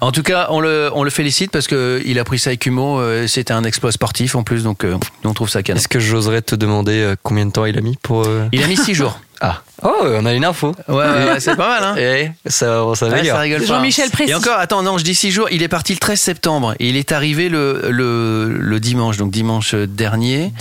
En 0.02 0.12
tout 0.12 0.24
cas, 0.24 0.48
on 0.50 0.60
le, 0.60 0.89
on 0.94 1.04
le 1.04 1.10
félicite 1.10 1.52
parce 1.52 1.68
que 1.68 2.02
il 2.06 2.20
a 2.20 2.24
pris 2.26 2.39
ça 2.39 2.50
avec 2.50 2.65
humour. 2.65 2.98
euh, 3.00 3.28
C'était 3.28 3.54
un 3.54 3.63
exploit 3.63 3.91
sportif 3.91 4.36
en 4.36 4.44
plus, 4.44 4.63
donc 4.63 4.84
euh, 4.84 4.98
on 5.24 5.34
trouve 5.34 5.50
ça 5.50 5.63
canon. 5.63 5.78
Est-ce 5.80 5.88
que 5.88 6.00
j'oserais 6.00 6.41
te 6.41 6.56
demander 6.56 7.00
euh, 7.02 7.15
combien 7.24 7.46
de 7.46 7.52
temps 7.52 7.65
il 7.65 7.78
a 7.78 7.82
mis 7.82 7.98
pour. 8.02 8.28
Il 8.52 8.62
a 8.63 8.68
mis 8.68 8.76
six 8.78 8.94
jours. 8.96 9.20
Ah. 9.41 9.62
Oh, 9.84 9.89
on 10.04 10.26
a 10.26 10.34
une 10.34 10.45
info. 10.45 10.74
Ouais, 10.88 10.95
ouais, 10.95 11.04
ouais, 11.04 11.39
c'est 11.39 11.56
pas 11.56 11.67
mal, 11.80 11.84
hein. 11.84 11.95
Eh, 12.00 12.32
ça, 12.50 12.65
ça 12.65 12.86
Ouais, 12.86 12.95
s'améliore. 12.95 13.36
ça 13.36 13.41
rigole 13.41 13.60
pas. 13.62 13.65
Jean-Michel 13.67 14.10
Précis. 14.10 14.32
Et 14.32 14.36
encore, 14.36 14.58
attends, 14.58 14.82
non, 14.84 14.98
je 14.98 15.04
dis 15.04 15.13
six 15.15 15.32
jours. 15.32 15.48
Il 15.52 15.62
est 15.63 15.67
parti 15.67 15.93
le 15.93 16.00
13 16.00 16.19
septembre 16.19 16.74
et 16.80 16.88
il 16.89 16.95
est 16.98 17.12
arrivé 17.12 17.50
le, 17.50 17.89
le, 17.91 18.58
le 18.58 18.80
dimanche, 18.80 19.17
donc 19.17 19.32
dimanche 19.32 19.76
dernier. 19.76 20.54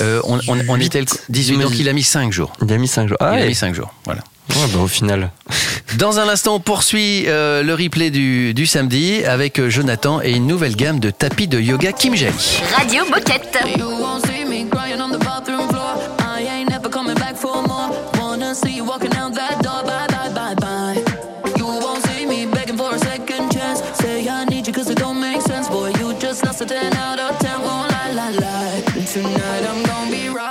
Euh, 0.00 0.20
on, 0.24 0.38
on, 0.48 0.58
on 0.68 0.80
était 0.80 1.00
le 1.00 1.06
18, 1.28 1.58
donc 1.58 1.78
il 1.78 1.88
a 1.88 1.92
mis 1.92 2.02
5 2.02 2.32
jours. 2.32 2.52
Il 2.66 2.72
a 2.72 2.78
mis 2.78 2.88
5 2.88 3.08
jours. 3.08 3.16
Ah, 3.20 3.38
il 3.38 3.42
a 3.44 3.46
mis 3.46 3.54
5 3.54 3.74
jours, 3.74 3.92
voilà. 4.04 4.20
Ouais, 4.50 4.66
bah, 4.74 4.80
au 4.80 4.88
final. 4.88 5.30
Dans 5.96 6.18
un 6.18 6.28
instant, 6.28 6.56
on 6.56 6.60
poursuit 6.60 7.24
euh, 7.28 7.62
le 7.62 7.72
replay 7.74 8.10
du, 8.10 8.52
du 8.52 8.66
samedi 8.66 9.24
avec 9.24 9.60
euh, 9.60 9.70
Jonathan 9.70 10.20
et 10.22 10.32
une 10.32 10.48
nouvelle 10.48 10.74
gamme 10.74 10.98
de 10.98 11.10
tapis 11.10 11.46
de 11.46 11.60
yoga 11.60 11.92
Kim 11.92 12.16
Jali. 12.16 12.60
Radio 12.76 13.04
Moquette. 13.08 13.58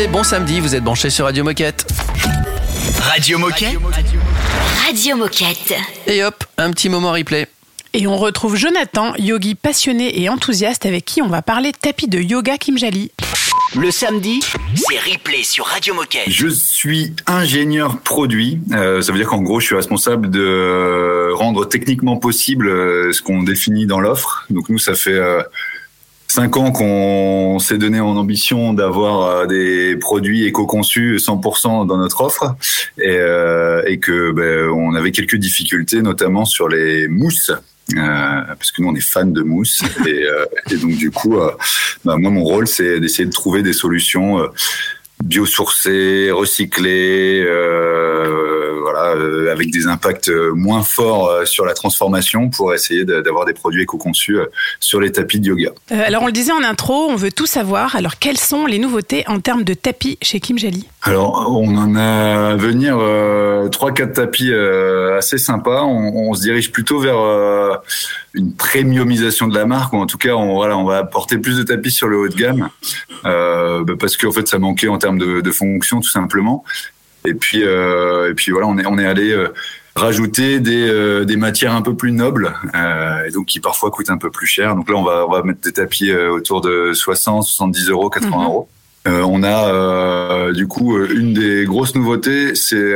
Journée, 0.00 0.12
bon 0.12 0.22
samedi, 0.22 0.60
vous 0.60 0.74
êtes 0.74 0.84
branchés 0.84 1.10
sur 1.10 1.24
Radio 1.26 1.44
Moquette. 1.44 1.86
Radio 3.00 3.38
Moquette. 3.38 3.76
Radio 4.86 5.16
Moquette. 5.16 5.74
Et 6.06 6.22
hop, 6.24 6.44
un 6.58 6.70
petit 6.70 6.88
moment 6.88 7.12
replay. 7.12 7.46
Et 7.92 8.06
on 8.06 8.16
retrouve 8.16 8.56
Jonathan, 8.56 9.14
yogi 9.18 9.54
passionné 9.54 10.22
et 10.22 10.28
enthousiaste 10.28 10.86
avec 10.86 11.04
qui 11.04 11.22
on 11.22 11.28
va 11.28 11.42
parler 11.42 11.72
tapis 11.72 12.08
de 12.08 12.18
yoga 12.18 12.56
Kimjali. 12.56 13.10
Le 13.76 13.90
samedi, 13.90 14.40
c'est 14.74 14.98
replay 14.98 15.42
sur 15.42 15.66
Radio 15.66 15.94
Moquette. 15.94 16.28
Je 16.28 16.48
suis 16.48 17.14
ingénieur 17.26 18.00
produit. 18.00 18.58
Euh, 18.72 19.02
ça 19.02 19.12
veut 19.12 19.18
dire 19.18 19.28
qu'en 19.28 19.42
gros, 19.42 19.60
je 19.60 19.66
suis 19.66 19.76
responsable 19.76 20.30
de 20.30 20.40
euh, 20.40 21.34
rendre 21.34 21.66
techniquement 21.66 22.16
possible 22.16 22.68
euh, 22.68 23.12
ce 23.12 23.22
qu'on 23.22 23.42
définit 23.42 23.86
dans 23.86 24.00
l'offre. 24.00 24.44
Donc 24.50 24.68
nous, 24.70 24.78
ça 24.78 24.94
fait 24.94 25.12
euh, 25.12 25.42
cinq 26.30 26.56
ans 26.56 26.70
qu'on 26.70 27.58
s'est 27.58 27.78
donné 27.78 27.98
en 27.98 28.16
ambition 28.16 28.72
d'avoir 28.72 29.22
euh, 29.22 29.46
des 29.46 29.96
produits 29.96 30.46
éco-conçus 30.46 31.16
100% 31.16 31.86
dans 31.88 31.96
notre 31.96 32.20
offre 32.20 32.54
et, 32.98 33.08
euh, 33.08 33.82
et 33.86 33.98
que 33.98 34.30
ben, 34.30 34.68
on 34.68 34.94
avait 34.94 35.10
quelques 35.10 35.36
difficultés, 35.36 36.02
notamment 36.02 36.44
sur 36.44 36.68
les 36.68 37.08
mousses. 37.08 37.50
Euh, 37.96 38.42
parce 38.46 38.70
que 38.70 38.82
nous 38.82 38.88
on 38.88 38.94
est 38.94 39.00
fans 39.00 39.24
de 39.24 39.42
mousse 39.42 39.82
et, 40.06 40.24
euh, 40.24 40.44
et 40.70 40.76
donc 40.76 40.92
du 40.92 41.10
coup 41.10 41.40
euh, 41.40 41.50
bah, 42.04 42.16
moi 42.18 42.30
mon 42.30 42.44
rôle 42.44 42.68
c'est 42.68 43.00
d'essayer 43.00 43.24
de 43.24 43.32
trouver 43.32 43.64
des 43.64 43.72
solutions 43.72 44.38
biosourcées, 45.22 46.30
recyclées, 46.30 47.42
euh, 47.44 48.78
voilà, 48.80 49.14
euh, 49.16 49.52
avec 49.52 49.70
des 49.70 49.86
impacts 49.86 50.30
moins 50.54 50.82
forts 50.82 51.28
euh, 51.28 51.44
sur 51.44 51.64
la 51.64 51.74
transformation 51.74 52.48
pour 52.48 52.74
essayer 52.74 53.04
d'avoir 53.04 53.44
des 53.44 53.52
produits 53.52 53.82
éco-conçus 53.82 54.38
sur 54.80 55.00
les 55.00 55.12
tapis 55.12 55.40
de 55.40 55.46
yoga. 55.46 55.70
Euh, 55.92 56.02
alors 56.04 56.22
on 56.22 56.26
le 56.26 56.32
disait 56.32 56.52
en 56.52 56.62
intro, 56.62 57.08
on 57.08 57.16
veut 57.16 57.32
tout 57.32 57.46
savoir. 57.46 57.96
Alors 57.96 58.18
quelles 58.18 58.38
sont 58.38 58.66
les 58.66 58.78
nouveautés 58.78 59.24
en 59.28 59.40
termes 59.40 59.64
de 59.64 59.74
tapis 59.74 60.18
chez 60.22 60.40
Kimjali 60.40 60.88
Alors, 61.02 61.46
on 61.50 61.76
en 61.76 61.94
a 61.96 62.50
à 62.52 62.56
venir 62.56 62.98
trois, 63.70 63.92
quatre 63.92 64.14
tapis 64.14 64.52
assez 64.52 65.38
sympas. 65.38 65.82
On, 65.82 66.30
on 66.30 66.34
se 66.34 66.42
dirige 66.42 66.72
plutôt 66.72 67.00
vers 67.00 67.18
une 68.34 68.52
premiumisation 68.54 69.48
de 69.48 69.54
la 69.54 69.66
marque, 69.66 69.92
ou 69.92 69.96
en 69.96 70.06
tout 70.06 70.18
cas, 70.18 70.34
on, 70.34 70.54
voilà, 70.54 70.76
on 70.76 70.84
va 70.84 70.98
apporter 70.98 71.38
plus 71.38 71.58
de 71.58 71.62
tapis 71.62 71.90
sur 71.90 72.08
le 72.08 72.18
haut 72.18 72.28
de 72.28 72.34
gamme, 72.34 72.68
bah, 73.24 73.94
parce 73.98 74.16
qu'en 74.16 74.32
fait, 74.32 74.46
ça 74.48 74.58
manquait 74.58 74.88
en 74.88 74.98
termes 74.98 75.09
de, 75.18 75.40
de 75.40 75.50
fonction, 75.50 76.00
tout 76.00 76.10
simplement. 76.10 76.64
Et 77.26 77.34
puis, 77.34 77.62
euh, 77.64 78.30
et 78.30 78.34
puis 78.34 78.50
voilà, 78.52 78.66
on 78.66 78.78
est, 78.78 78.86
on 78.86 78.98
est 78.98 79.04
allé 79.06 79.30
euh, 79.32 79.48
rajouter 79.94 80.60
des, 80.60 80.88
euh, 80.88 81.24
des 81.24 81.36
matières 81.36 81.74
un 81.74 81.82
peu 81.82 81.94
plus 81.94 82.12
nobles, 82.12 82.54
euh, 82.74 83.24
et 83.26 83.30
donc 83.30 83.46
qui 83.46 83.60
parfois 83.60 83.90
coûtent 83.90 84.08
un 84.10 84.16
peu 84.18 84.30
plus 84.30 84.46
cher. 84.46 84.74
Donc 84.74 84.88
là, 84.88 84.96
on 84.96 85.02
va, 85.04 85.26
on 85.26 85.30
va 85.30 85.42
mettre 85.42 85.60
des 85.60 85.72
tapis 85.72 86.10
euh, 86.10 86.30
autour 86.30 86.60
de 86.62 86.92
60, 86.94 87.44
70 87.44 87.90
euros, 87.90 88.08
80 88.08 88.36
Mhm. 88.38 88.44
euros. 88.44 88.68
On 89.06 89.42
a 89.42 90.52
du 90.52 90.66
coup 90.68 91.02
une 91.02 91.32
des 91.32 91.64
grosses 91.64 91.94
nouveautés, 91.94 92.54
c'est 92.54 92.94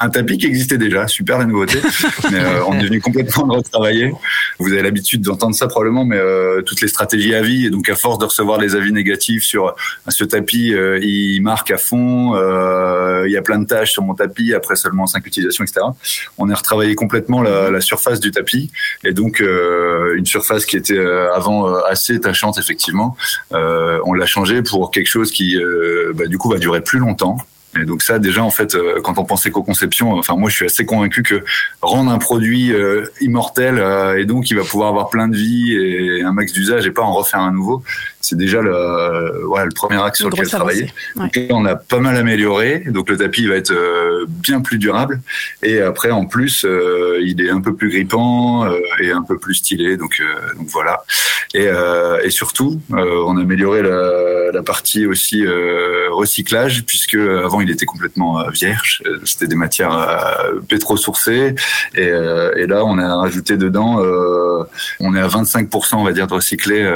un 0.00 0.08
tapis 0.10 0.38
qui 0.38 0.46
existait 0.46 0.78
déjà, 0.78 1.08
super 1.08 1.38
la 1.38 1.44
nouveauté, 1.44 1.78
mais 2.30 2.38
euh, 2.38 2.64
on 2.66 2.78
est 2.78 2.84
venu 2.84 3.00
complètement 3.00 3.46
le 3.46 3.52
retravailler. 3.58 4.12
Vous 4.58 4.72
avez 4.72 4.82
l'habitude 4.82 5.22
d'entendre 5.22 5.54
ça 5.54 5.66
probablement, 5.66 6.04
mais 6.04 6.16
euh, 6.16 6.62
toutes 6.62 6.80
les 6.80 6.88
stratégies 6.88 7.34
à 7.34 7.42
vie, 7.42 7.66
et 7.66 7.70
donc 7.70 7.88
à 7.88 7.96
force 7.96 8.18
de 8.18 8.24
recevoir 8.24 8.58
les 8.58 8.76
avis 8.76 8.92
négatifs 8.92 9.44
sur 9.44 9.68
euh, 9.68 9.72
ce 10.08 10.24
tapis, 10.24 10.74
euh, 10.74 10.98
il 11.02 11.40
marque 11.40 11.70
à 11.70 11.78
fond, 11.78 12.34
euh, 12.34 13.24
il 13.26 13.32
y 13.32 13.36
a 13.36 13.42
plein 13.42 13.58
de 13.58 13.66
tâches 13.66 13.92
sur 13.92 14.02
mon 14.02 14.14
tapis 14.14 14.54
après 14.54 14.76
seulement 14.76 15.06
cinq 15.06 15.26
utilisations, 15.26 15.64
etc. 15.64 15.86
On 16.38 16.48
a 16.50 16.54
retravaillé 16.54 16.94
complètement 16.94 17.42
la, 17.42 17.70
la 17.70 17.80
surface 17.80 18.20
du 18.20 18.30
tapis, 18.30 18.70
et 19.04 19.12
donc 19.12 19.40
euh, 19.40 20.16
une 20.16 20.26
surface 20.26 20.66
qui 20.66 20.76
était 20.76 20.98
avant 21.34 21.74
assez 21.84 22.20
tachante 22.20 22.58
effectivement, 22.58 23.16
euh, 23.52 24.00
on 24.04 24.12
l'a 24.12 24.26
changé 24.26 24.62
pour 24.62 24.90
quelque 24.90 25.06
chose 25.06 25.32
qui 25.32 25.56
euh, 25.56 26.12
bah, 26.14 26.26
du 26.26 26.38
coup 26.38 26.48
va 26.50 26.58
durer 26.58 26.80
plus 26.80 26.98
longtemps. 26.98 27.38
Et 27.76 27.84
donc 27.84 28.02
ça, 28.02 28.18
déjà, 28.18 28.42
en 28.42 28.50
fait, 28.50 28.74
euh, 28.74 29.00
quand 29.02 29.18
on 29.18 29.24
pense 29.24 29.44
éco-conception, 29.46 30.12
enfin 30.12 30.36
moi, 30.36 30.48
je 30.48 30.56
suis 30.56 30.64
assez 30.64 30.86
convaincu 30.86 31.22
que 31.22 31.44
rendre 31.82 32.10
un 32.10 32.18
produit 32.18 32.72
euh, 32.72 33.06
immortel 33.20 33.78
euh, 33.78 34.18
et 34.18 34.24
donc 34.24 34.50
il 34.50 34.56
va 34.56 34.64
pouvoir 34.64 34.88
avoir 34.88 35.10
plein 35.10 35.28
de 35.28 35.36
vie 35.36 35.74
et 35.74 36.22
un 36.22 36.32
max 36.32 36.52
d'usage 36.52 36.86
et 36.86 36.90
pas 36.90 37.02
en 37.02 37.12
refaire 37.12 37.40
un 37.40 37.52
nouveau, 37.52 37.82
c'est 38.20 38.36
déjà 38.36 38.62
le, 38.62 38.74
euh, 38.74 39.44
voilà, 39.46 39.66
le 39.66 39.72
premier 39.74 40.02
axe 40.02 40.18
sur 40.18 40.30
lequel 40.30 40.48
travailler. 40.48 40.92
ouais. 41.16 41.48
On 41.50 41.64
a 41.66 41.76
pas 41.76 42.00
mal 42.00 42.16
amélioré, 42.16 42.84
donc 42.86 43.10
le 43.10 43.16
tapis 43.16 43.46
va 43.46 43.56
être 43.56 43.74
bien 44.28 44.60
plus 44.60 44.78
durable 44.78 45.20
et 45.62 45.80
après 45.80 46.10
en 46.10 46.26
plus, 46.26 46.66
il 47.20 47.40
est 47.40 47.50
un 47.50 47.60
peu 47.60 47.74
plus 47.74 47.90
grippant 47.90 48.66
et 49.00 49.10
un 49.10 49.22
peu 49.22 49.38
plus 49.38 49.54
stylé, 49.54 49.96
donc 49.96 50.22
donc 50.56 50.68
voilà. 50.68 51.02
Et, 51.54 51.68
et 52.24 52.30
surtout, 52.30 52.80
on 52.90 53.36
a 53.36 53.40
amélioré 53.40 53.82
la, 53.82 54.52
la 54.52 54.62
partie 54.62 55.06
aussi 55.06 55.44
recyclage, 56.10 56.84
puisque 56.84 57.14
avant 57.14 57.57
il 57.60 57.70
était 57.70 57.86
complètement 57.86 58.40
euh, 58.40 58.50
vierge, 58.50 59.02
Euh, 59.06 59.20
c'était 59.24 59.46
des 59.46 59.56
matières 59.56 59.92
euh, 59.92 60.60
pétro-sourcées, 60.68 61.54
et, 61.94 62.10
là 62.66 62.84
on 62.84 62.98
a 62.98 63.16
rajouté 63.16 63.56
dedans, 63.56 63.98
on 65.00 65.14
est 65.14 65.20
à 65.20 65.28
25% 65.28 65.96
on 65.96 66.04
va 66.04 66.12
dire 66.12 66.26
de 66.26 66.34
recyclé 66.34 66.86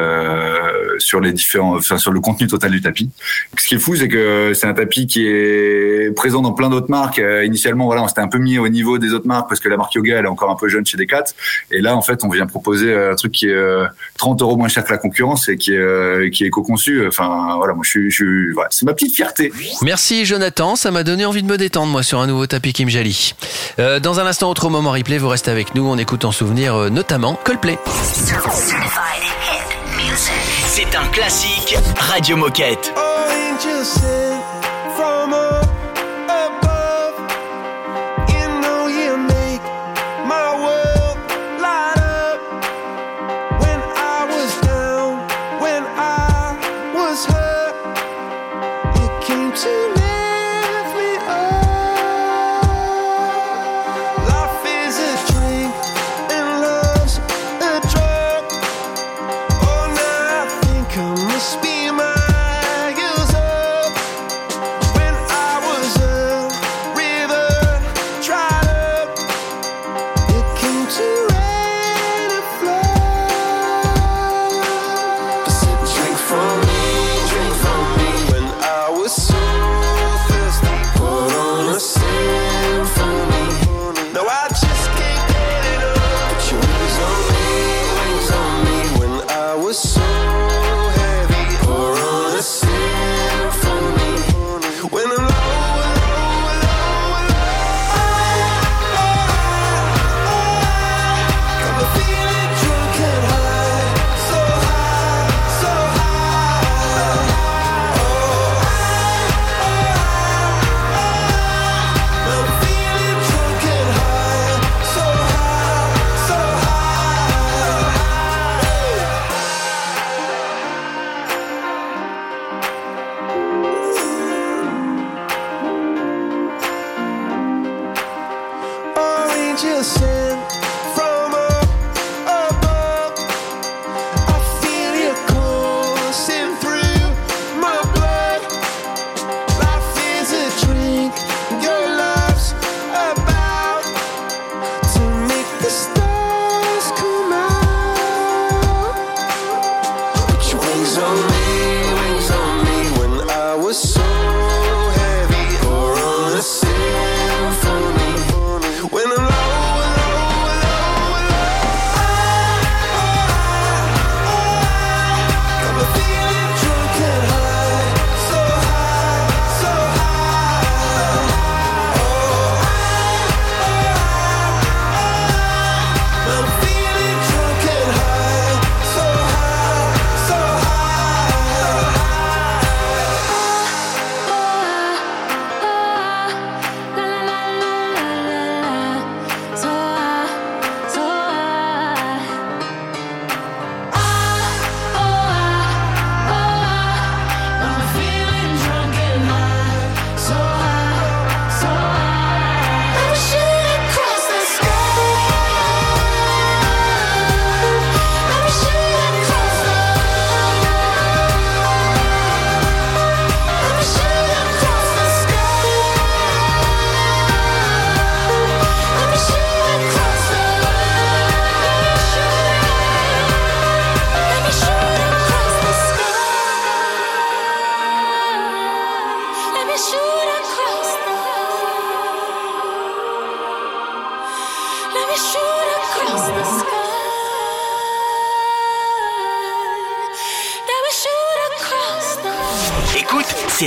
sur 0.98 1.20
les 1.20 1.33
différents, 1.33 1.81
sur 1.81 2.12
le 2.12 2.20
contenu 2.20 2.46
total 2.46 2.72
du 2.72 2.81
tapis. 2.83 3.11
Ce 3.57 3.66
qui 3.66 3.77
est 3.77 3.79
fou, 3.79 3.96
c'est 3.96 4.09
que 4.09 4.53
c'est 4.55 4.66
un 4.66 4.75
tapis 4.75 5.07
qui 5.07 5.27
est 5.27 6.14
présent 6.14 6.42
dans 6.42 6.53
plein 6.53 6.68
d'autres 6.68 6.90
marques. 6.90 7.22
Initialement, 7.44 7.87
voilà, 7.87 8.03
on 8.03 8.09
s'était 8.09 8.20
un 8.20 8.29
peu 8.29 8.38
mis 8.38 8.59
au 8.59 8.68
niveau 8.68 8.98
des 8.98 9.14
autres 9.14 9.27
marques 9.27 9.48
parce 9.48 9.61
que 9.61 9.68
la 9.70 9.79
marque 9.79 9.94
Yoga 9.94 10.18
elle 10.18 10.27
est 10.27 10.29
encore 10.29 10.51
un 10.51 10.57
peu 10.57 10.68
jeune 10.68 10.85
chez 10.85 10.98
Decat, 10.98 11.25
et 11.70 11.81
là 11.81 11.96
en 11.96 12.03
fait 12.03 12.22
on 12.25 12.29
vient 12.29 12.46
proposer 12.46 12.94
un 12.94 13.14
truc 13.14 13.33
qui 13.33 13.46
est 13.46 13.55
euh, 13.55 13.87
30 14.18 14.42
euros 14.42 14.57
moins 14.57 14.68
cher 14.68 14.85
que 14.85 14.92
la 14.92 14.98
concurrence 14.98 15.48
et 15.48 15.57
qui 15.57 15.72
est 15.72 16.31
qui 16.31 16.44
est 16.44 16.48
éco-conçu. 16.48 17.07
Enfin 17.07 17.57
voilà, 17.57 17.72
moi 17.72 17.85
c'est 18.70 18.87
ma 18.87 18.94
petite 18.94 19.14
fierté. 19.14 19.53
Merci 19.83 20.25
Jonathan, 20.25 20.52
ça 20.77 20.91
m'a 20.91 21.03
donné 21.03 21.25
envie 21.25 21.43
de 21.43 21.49
me 21.49 21.57
détendre 21.57 21.91
moi 21.91 22.03
sur 22.03 22.21
un 22.21 22.27
nouveau 22.27 22.47
tapis 22.47 22.73
Kim 22.73 22.88
Jali. 22.88 23.35
Euh, 23.79 24.01
dans 24.01 24.21
un 24.21 24.27
instant, 24.27 24.51
autre 24.51 24.69
moment 24.69 24.93
replay, 24.93 25.19
vous 25.19 25.29
restez 25.29 25.51
avec 25.51 25.75
nous, 25.75 25.87
on 25.87 25.97
écoute 25.99 26.25
en 26.25 26.33
souvenir 26.33 26.75
euh, 26.75 26.88
notamment 26.91 27.38
Coldplay. 27.45 27.79
C'est 30.67 30.95
un 30.97 31.07
classique 31.09 31.77
Radio 31.99 32.37
Moquette. 32.37 32.93
angels 32.97 34.22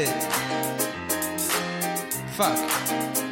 it. 0.00 0.22
Fuck. 2.36 3.29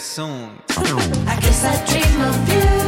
Song. 0.00 0.58
I 0.68 1.38
guess 1.40 1.64
I 1.64 1.84
dream 1.86 2.20
of 2.20 2.48
you. 2.82 2.85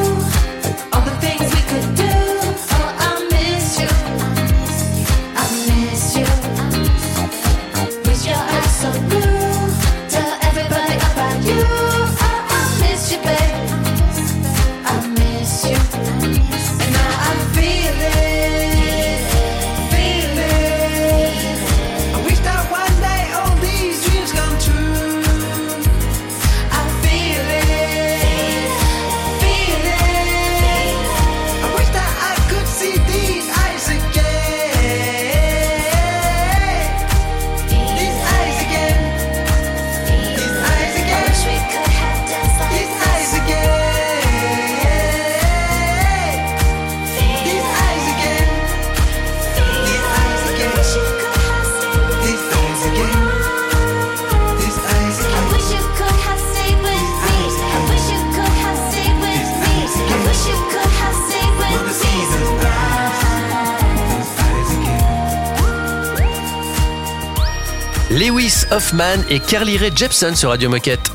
Hoffman 68.71 69.25
et 69.31 69.41
Carly 69.41 69.79
Rae 69.79 69.91
Jepsen 69.95 70.37
sur 70.37 70.51
Radio 70.51 70.69
Moquette. 70.69 71.11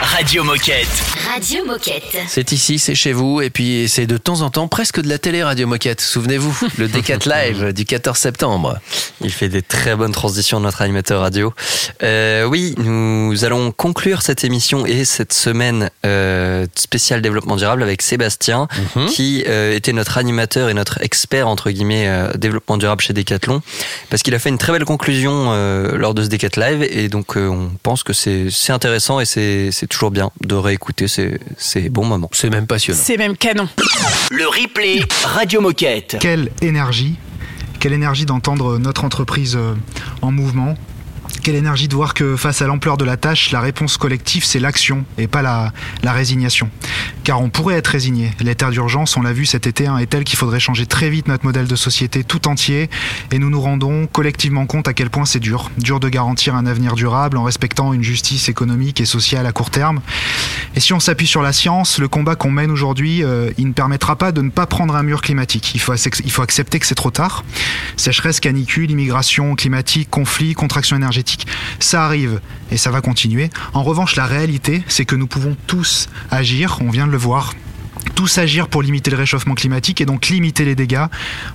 Radio 0.00 0.42
Moquette. 0.44 1.21
Radio 1.32 1.64
Moquette. 1.64 2.18
C'est 2.28 2.52
ici, 2.52 2.78
c'est 2.78 2.94
chez 2.94 3.14
vous, 3.14 3.40
et 3.40 3.48
puis 3.48 3.88
c'est 3.88 4.06
de 4.06 4.18
temps 4.18 4.42
en 4.42 4.50
temps 4.50 4.68
presque 4.68 5.00
de 5.00 5.08
la 5.08 5.16
télé 5.16 5.42
Radio 5.42 5.66
Moquette. 5.66 6.02
Souvenez-vous, 6.02 6.68
le 6.76 6.88
D4 6.88 7.26
Live 7.52 7.72
du 7.72 7.86
14 7.86 8.18
septembre. 8.18 8.78
Il 9.22 9.32
fait 9.32 9.48
des 9.48 9.62
très 9.62 9.96
bonnes 9.96 10.12
transitions, 10.12 10.60
notre 10.60 10.82
animateur 10.82 11.22
radio. 11.22 11.54
Euh, 12.02 12.44
oui, 12.44 12.74
nous 12.76 13.44
allons 13.46 13.72
conclure 13.72 14.20
cette 14.20 14.44
émission 14.44 14.84
et 14.84 15.06
cette 15.06 15.32
semaine 15.32 15.88
euh, 16.04 16.66
spéciale 16.74 17.22
développement 17.22 17.56
durable 17.56 17.82
avec 17.82 18.02
Sébastien, 18.02 18.68
qui 19.08 19.44
euh, 19.46 19.74
était 19.74 19.94
notre 19.94 20.18
animateur 20.18 20.68
et 20.68 20.74
notre 20.74 21.02
expert 21.02 21.48
entre 21.48 21.70
guillemets 21.70 22.08
euh, 22.08 22.32
développement 22.34 22.76
durable 22.76 23.00
chez 23.00 23.12
Decathlon, 23.12 23.62
parce 24.10 24.22
qu'il 24.22 24.34
a 24.34 24.38
fait 24.38 24.48
une 24.48 24.58
très 24.58 24.72
belle 24.72 24.84
conclusion 24.84 25.46
euh, 25.48 25.96
lors 25.96 26.12
de 26.12 26.22
ce 26.22 26.28
Decat 26.28 26.48
Live, 26.56 26.82
et 26.82 27.08
donc 27.08 27.36
euh, 27.36 27.48
on 27.48 27.70
pense 27.82 28.02
que 28.02 28.12
c'est 28.12 28.50
intéressant 28.70 29.20
et 29.20 29.24
c'est 29.24 29.70
c'est 29.72 29.86
toujours 29.86 30.10
bien 30.10 30.30
de 30.40 30.54
réécouter 30.54 31.08
ces, 31.08 31.21
ces 31.56 31.88
bons 31.88 32.04
moments. 32.04 32.30
C'est 32.32 32.50
même 32.50 32.66
passionnant. 32.66 33.00
C'est 33.02 33.16
même 33.16 33.36
canon. 33.36 33.68
Le 34.30 34.46
replay 34.46 35.00
Radio 35.24 35.60
Moquette. 35.60 36.16
Quelle 36.20 36.50
énergie, 36.62 37.16
quelle 37.80 37.92
énergie 37.92 38.26
d'entendre 38.26 38.78
notre 38.78 39.04
entreprise 39.04 39.56
euh, 39.56 39.74
en 40.22 40.30
mouvement. 40.30 40.74
Quelle 41.42 41.56
énergie 41.56 41.88
de 41.88 41.94
voir 41.96 42.14
que 42.14 42.36
face 42.36 42.62
à 42.62 42.68
l'ampleur 42.68 42.96
de 42.96 43.04
la 43.04 43.16
tâche, 43.16 43.50
la 43.50 43.60
réponse 43.60 43.96
collective, 43.96 44.44
c'est 44.44 44.60
l'action 44.60 45.04
et 45.18 45.26
pas 45.26 45.42
la, 45.42 45.72
résignation. 46.04 46.70
Car 47.24 47.42
on 47.42 47.50
pourrait 47.50 47.74
être 47.74 47.88
résigné. 47.88 48.30
L'état 48.38 48.70
d'urgence, 48.70 49.16
on 49.16 49.22
l'a 49.22 49.32
vu 49.32 49.44
cet 49.44 49.66
été, 49.66 49.88
hein, 49.88 49.98
est 49.98 50.06
tel 50.06 50.22
qu'il 50.22 50.38
faudrait 50.38 50.60
changer 50.60 50.86
très 50.86 51.10
vite 51.10 51.26
notre 51.26 51.44
modèle 51.44 51.66
de 51.66 51.74
société 51.74 52.22
tout 52.22 52.46
entier 52.46 52.88
et 53.32 53.40
nous 53.40 53.50
nous 53.50 53.60
rendons 53.60 54.06
collectivement 54.06 54.66
compte 54.66 54.86
à 54.86 54.92
quel 54.92 55.10
point 55.10 55.24
c'est 55.24 55.40
dur. 55.40 55.72
Dur 55.78 55.98
de 55.98 56.08
garantir 56.08 56.54
un 56.54 56.64
avenir 56.64 56.94
durable 56.94 57.36
en 57.36 57.42
respectant 57.42 57.92
une 57.92 58.04
justice 58.04 58.48
économique 58.48 59.00
et 59.00 59.04
sociale 59.04 59.46
à 59.46 59.52
court 59.52 59.70
terme. 59.70 60.00
Et 60.76 60.80
si 60.80 60.92
on 60.92 61.00
s'appuie 61.00 61.26
sur 61.26 61.42
la 61.42 61.52
science, 61.52 61.98
le 61.98 62.06
combat 62.06 62.36
qu'on 62.36 62.52
mène 62.52 62.70
aujourd'hui, 62.70 63.24
euh, 63.24 63.50
il 63.58 63.66
ne 63.66 63.72
permettra 63.72 64.14
pas 64.14 64.30
de 64.30 64.42
ne 64.42 64.50
pas 64.50 64.66
prendre 64.66 64.94
un 64.94 65.02
mur 65.02 65.22
climatique. 65.22 65.72
Il 65.74 65.80
faut, 65.80 65.94
il 65.94 66.30
faut 66.30 66.42
accepter 66.42 66.78
que 66.78 66.86
c'est 66.86 66.94
trop 66.94 67.10
tard. 67.10 67.44
Sécheresse, 67.96 68.38
canicule, 68.38 68.92
immigration 68.92 69.56
climatique, 69.56 70.08
conflit, 70.08 70.54
contraction 70.54 70.96
énergétique, 70.96 71.31
ça 71.78 72.04
arrive 72.04 72.40
et 72.70 72.76
ça 72.76 72.90
va 72.90 73.00
continuer. 73.00 73.50
En 73.74 73.82
revanche, 73.82 74.16
la 74.16 74.26
réalité, 74.26 74.82
c'est 74.88 75.04
que 75.04 75.16
nous 75.16 75.26
pouvons 75.26 75.56
tous 75.66 76.08
agir, 76.30 76.78
on 76.80 76.90
vient 76.90 77.06
de 77.06 77.12
le 77.12 77.18
voir, 77.18 77.54
tous 78.16 78.36
agir 78.38 78.68
pour 78.68 78.82
limiter 78.82 79.10
le 79.10 79.16
réchauffement 79.16 79.54
climatique 79.54 80.00
et 80.00 80.06
donc 80.06 80.28
limiter 80.28 80.64
les 80.64 80.74
dégâts. 80.74 81.06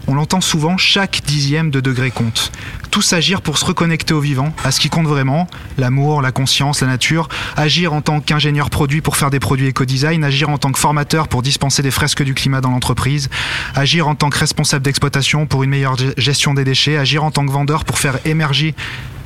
On 0.07 0.15
l'entend 0.15 0.41
souvent, 0.41 0.78
chaque 0.78 1.21
dixième 1.25 1.71
de 1.71 1.82
degré 1.82 2.09
compte. 2.09 2.51
Tous 2.89 3.13
agir 3.13 3.41
pour 3.41 3.57
se 3.57 3.65
reconnecter 3.65 4.13
au 4.13 4.21
vivant, 4.21 4.53
à 4.63 4.71
ce 4.71 4.80
qui 4.80 4.89
compte 4.89 5.07
vraiment, 5.07 5.47
l'amour, 5.78 6.21
la 6.21 6.32
conscience, 6.32 6.82
la 6.82 6.88
nature. 6.88 7.28
Agir 7.57 7.93
en 7.93 8.01
tant 8.01 8.21
qu'ingénieur 8.21 8.69
produit 8.69 9.01
pour 9.01 9.17
faire 9.17 9.30
des 9.30 9.39
produits 9.39 9.67
éco-design, 9.67 10.23
agir 10.23 10.49
en 10.49 10.57
tant 10.57 10.71
que 10.71 10.80
formateur 10.80 11.28
pour 11.28 11.41
dispenser 11.41 11.84
des 11.84 11.91
fresques 11.91 12.23
du 12.23 12.34
climat 12.34 12.61
dans 12.61 12.71
l'entreprise, 12.71 13.30
agir 13.75 14.07
en 14.07 14.15
tant 14.15 14.30
que 14.30 14.39
responsable 14.39 14.84
d'exploitation 14.84 15.45
pour 15.47 15.63
une 15.63 15.69
meilleure 15.69 15.97
ge- 15.97 16.13
gestion 16.17 16.53
des 16.53 16.63
déchets, 16.63 16.97
agir 16.97 17.23
en 17.23 17.30
tant 17.30 17.45
que 17.45 17.51
vendeur 17.51 17.84
pour 17.84 17.99
faire 17.99 18.19
émerger 18.25 18.73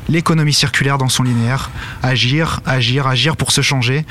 l'économie 0.09 0.53
circulaire 0.53 0.97
dans 0.97 1.09
son 1.09 1.23
linéaire. 1.23 1.71
Agir, 2.03 2.61
agir, 2.65 3.07
agir 3.07 3.37
pour 3.37 3.51
se 3.51 3.61
changer 3.61 4.05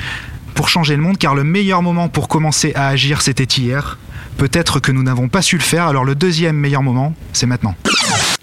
pour 0.53 0.69
changer 0.69 0.95
le 0.95 1.01
monde, 1.01 1.17
car 1.17 1.35
le 1.35 1.43
meilleur 1.43 1.81
moment 1.81 2.09
pour 2.09 2.27
commencer 2.27 2.73
à 2.75 2.87
agir, 2.89 3.21
c'était 3.21 3.43
hier. 3.45 3.97
Peut-être 4.37 4.79
que 4.79 4.91
nous 4.91 5.03
n'avons 5.03 5.29
pas 5.29 5.41
su 5.41 5.55
le 5.57 5.61
faire, 5.63 5.87
alors 5.87 6.03
le 6.03 6.15
deuxième 6.15 6.55
meilleur 6.55 6.81
moment, 6.83 7.13
c'est 7.33 7.45
maintenant. 7.45 7.75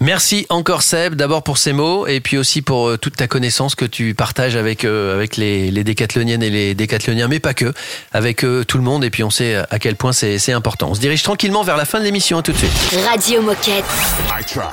Merci 0.01 0.45
encore 0.47 0.81
Seb, 0.81 1.15
d'abord 1.15 1.43
pour 1.43 1.57
ces 1.57 1.73
mots 1.73 2.07
et 2.07 2.21
puis 2.21 2.37
aussi 2.37 2.61
pour 2.61 2.87
euh, 2.87 2.97
toute 2.97 3.17
ta 3.17 3.27
connaissance 3.27 3.75
que 3.75 3.83
tu 3.83 4.13
partages 4.13 4.55
avec, 4.55 4.85
euh, 4.85 5.13
avec 5.13 5.35
les, 5.35 5.71
les 5.71 5.83
décathloniennes 5.83 6.41
et 6.41 6.49
les 6.49 6.73
décathloniens, 6.73 7.27
mais 7.27 7.41
pas 7.41 7.53
que, 7.53 7.73
avec 8.13 8.45
euh, 8.45 8.63
tout 8.63 8.77
le 8.77 8.83
monde 8.85 9.03
et 9.03 9.09
puis 9.09 9.23
on 9.25 9.29
sait 9.29 9.55
à 9.69 9.77
quel 9.77 9.97
point 9.97 10.13
c'est 10.13 10.39
c'est 10.39 10.53
important. 10.53 10.87
On 10.89 10.95
se 10.95 11.01
dirige 11.01 11.21
tranquillement 11.21 11.63
vers 11.63 11.75
la 11.75 11.83
fin 11.83 11.99
de 11.99 12.05
l'émission, 12.05 12.37
à 12.37 12.41
tout 12.41 12.53
de 12.53 12.57
suite. 12.57 12.71
Radio 13.09 13.41
Moquette. 13.41 13.83
I 14.29 14.41
try, 14.45 14.71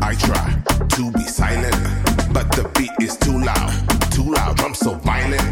I 0.00 0.16
try 0.16 0.86
to 0.96 1.10
be 1.10 1.24
silent, 1.26 1.74
but 2.32 2.48
the 2.52 2.62
beat 2.78 2.92
is 3.00 3.16
too 3.18 3.36
loud, 3.36 3.72
too 4.14 4.32
loud. 4.32 4.60
I'm 4.64 4.74
so 4.74 4.96
violent. 5.02 5.42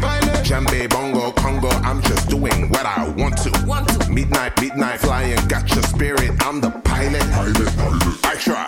Djembe, 0.45 0.87
bongo, 0.89 1.31
Congo, 1.33 1.69
I'm 1.83 2.01
just 2.03 2.29
doing 2.29 2.69
what 2.69 2.85
I 2.85 3.09
want 3.17 3.35
to. 3.43 3.51
Midnight, 4.09 4.53
midnight 4.61 5.01
flying, 5.17 5.47
got 5.47 5.73
your 5.73 5.83
spirit. 5.83 6.31
I'm 6.45 6.61
the 6.61 6.71
pilot. 6.83 7.21
pilot, 7.31 7.55
pilot. 7.77 8.25
I 8.25 8.35
try, 8.35 8.65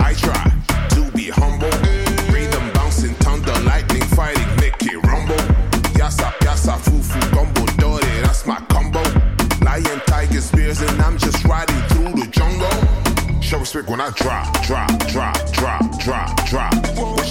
I 0.00 0.14
try 0.14 0.44
to 0.94 1.16
be 1.16 1.30
humble. 1.30 1.70
Rhythm 2.32 2.72
bouncing, 2.72 3.14
thunder, 3.16 3.56
lightning 3.60 4.02
fighting, 4.16 4.48
make 4.56 4.80
it 4.82 5.02
rumble. 5.06 5.42
Yassa, 5.98 6.30
yassa, 6.44 6.76
fufu, 6.78 7.20
gumbo, 7.34 7.64
dore, 7.80 8.00
that's 8.22 8.46
my 8.46 8.60
combo. 8.68 9.02
Lion, 9.64 10.00
tiger, 10.06 10.40
spears, 10.40 10.80
and 10.82 11.00
I'm 11.02 11.18
just 11.18 11.44
riding 11.44 11.82
through 11.90 12.12
the 12.20 12.26
jungle. 12.30 13.40
Show 13.40 13.58
respect 13.58 13.88
when 13.88 14.00
I 14.00 14.10
drop, 14.10 14.60
drop, 14.62 14.90
drop, 15.08 15.52
drop, 15.52 15.98
drop, 15.98 16.46
drop. 16.46 17.21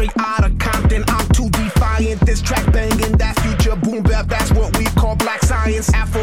straight 0.00 0.18
out 0.18 0.44
of 0.44 0.58
Compton. 0.58 1.04
I'm 1.08 1.28
too 1.28 1.50
defiant. 1.50 2.20
This 2.24 2.40
track 2.40 2.64
banging, 2.72 3.12
that 3.18 3.38
future 3.40 3.76
boom 3.76 4.02
bap. 4.02 4.28
That's 4.28 4.50
what 4.52 4.76
we 4.78 4.86
call 4.86 5.14
black 5.16 5.42
science. 5.42 5.92
Afro 5.92 6.22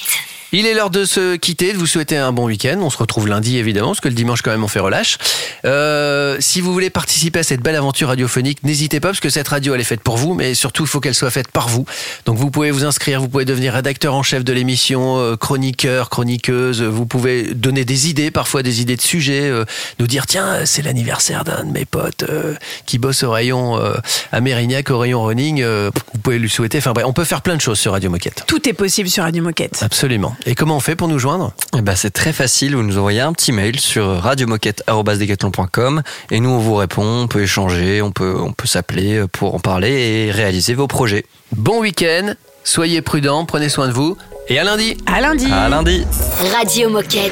Il 0.53 0.65
est 0.65 0.73
l'heure 0.73 0.89
de 0.89 1.05
se 1.05 1.37
quitter, 1.37 1.71
de 1.71 1.77
vous 1.77 1.87
souhaiter 1.87 2.17
un 2.17 2.33
bon 2.33 2.45
week-end. 2.45 2.77
On 2.81 2.89
se 2.89 2.97
retrouve 2.97 3.27
lundi 3.27 3.57
évidemment, 3.57 3.89
parce 3.89 4.01
que 4.01 4.09
le 4.09 4.13
dimanche 4.13 4.41
quand 4.41 4.51
même 4.51 4.63
on 4.63 4.67
fait 4.67 4.81
relâche. 4.81 5.17
Euh, 5.63 6.35
si 6.41 6.59
vous 6.59 6.73
voulez 6.73 6.89
participer 6.89 7.39
à 7.39 7.43
cette 7.43 7.61
belle 7.61 7.75
aventure 7.75 8.09
radiophonique, 8.09 8.61
n'hésitez 8.63 8.99
pas, 8.99 9.09
parce 9.09 9.21
que 9.21 9.29
cette 9.29 9.47
radio 9.47 9.75
elle 9.75 9.81
est 9.81 9.85
faite 9.85 10.01
pour 10.01 10.17
vous, 10.17 10.33
mais 10.33 10.53
surtout 10.53 10.83
il 10.83 10.89
faut 10.89 10.99
qu'elle 10.99 11.15
soit 11.15 11.31
faite 11.31 11.49
par 11.49 11.69
vous. 11.69 11.85
Donc 12.25 12.37
vous 12.37 12.51
pouvez 12.51 12.69
vous 12.71 12.83
inscrire, 12.83 13.21
vous 13.21 13.29
pouvez 13.29 13.45
devenir 13.45 13.73
rédacteur 13.73 14.13
en 14.13 14.23
chef 14.23 14.43
de 14.43 14.51
l'émission, 14.51 15.19
euh, 15.19 15.37
chroniqueur, 15.37 16.09
chroniqueuse, 16.09 16.81
vous 16.81 17.05
pouvez 17.05 17.53
donner 17.53 17.85
des 17.85 18.09
idées, 18.09 18.29
parfois 18.29 18.61
des 18.61 18.81
idées 18.81 18.97
de 18.97 19.01
sujets, 19.01 19.49
euh, 19.49 19.63
nous 19.99 20.07
dire 20.07 20.25
tiens 20.25 20.65
c'est 20.65 20.81
l'anniversaire 20.81 21.45
d'un 21.45 21.63
de 21.63 21.71
mes 21.71 21.85
potes 21.85 22.23
euh, 22.23 22.55
qui 22.85 22.97
bosse 22.97 23.23
au 23.23 23.31
rayon 23.31 23.79
euh, 23.79 23.93
à 24.33 24.41
Mérignac, 24.41 24.89
au 24.89 24.99
rayon 24.99 25.23
running, 25.23 25.63
vous 25.63 26.19
pouvez 26.21 26.39
lui 26.39 26.49
souhaiter, 26.49 26.79
enfin 26.79 26.91
bref, 26.91 27.05
on 27.07 27.13
peut 27.13 27.23
faire 27.23 27.41
plein 27.41 27.55
de 27.55 27.61
choses 27.61 27.79
sur 27.79 27.93
Radio 27.93 28.09
Moquette. 28.09 28.43
Tout 28.47 28.67
est 28.67 28.73
possible 28.73 29.09
sur 29.09 29.23
Radio 29.23 29.41
Moquette. 29.43 29.79
Absolument. 29.81 30.35
Et 30.45 30.55
comment 30.55 30.77
on 30.77 30.79
fait 30.79 30.95
pour 30.95 31.07
nous 31.07 31.19
joindre 31.19 31.53
eh 31.77 31.81
ben, 31.81 31.95
C'est 31.95 32.09
très 32.09 32.33
facile, 32.33 32.75
vous 32.75 32.83
nous 32.83 32.97
envoyez 32.97 33.21
un 33.21 33.33
petit 33.33 33.51
mail 33.51 33.79
sur 33.79 34.21
radiomoquette.com 34.21 36.01
et 36.31 36.39
nous 36.39 36.49
on 36.49 36.57
vous 36.57 36.75
répond, 36.75 37.23
on 37.23 37.27
peut 37.27 37.43
échanger, 37.43 38.01
on 38.01 38.11
peut, 38.11 38.35
on 38.39 38.51
peut 38.51 38.67
s'appeler 38.67 39.25
pour 39.31 39.53
en 39.55 39.59
parler 39.59 39.91
et 40.27 40.31
réaliser 40.31 40.73
vos 40.73 40.87
projets. 40.87 41.25
Bon 41.55 41.79
week-end, 41.81 42.33
soyez 42.63 43.01
prudents, 43.01 43.45
prenez 43.45 43.69
soin 43.69 43.87
de 43.87 43.93
vous 43.93 44.17
et 44.47 44.57
à 44.59 44.63
lundi. 44.63 44.97
À 45.05 45.21
lundi. 45.21 45.51
À 45.51 45.69
lundi. 45.69 46.05
Radio 46.51 46.89
Moquette. 46.89 47.31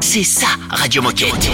C'est 0.00 0.22
ça, 0.22 0.46
Radio 0.68 1.00
Moquette. 1.00 1.53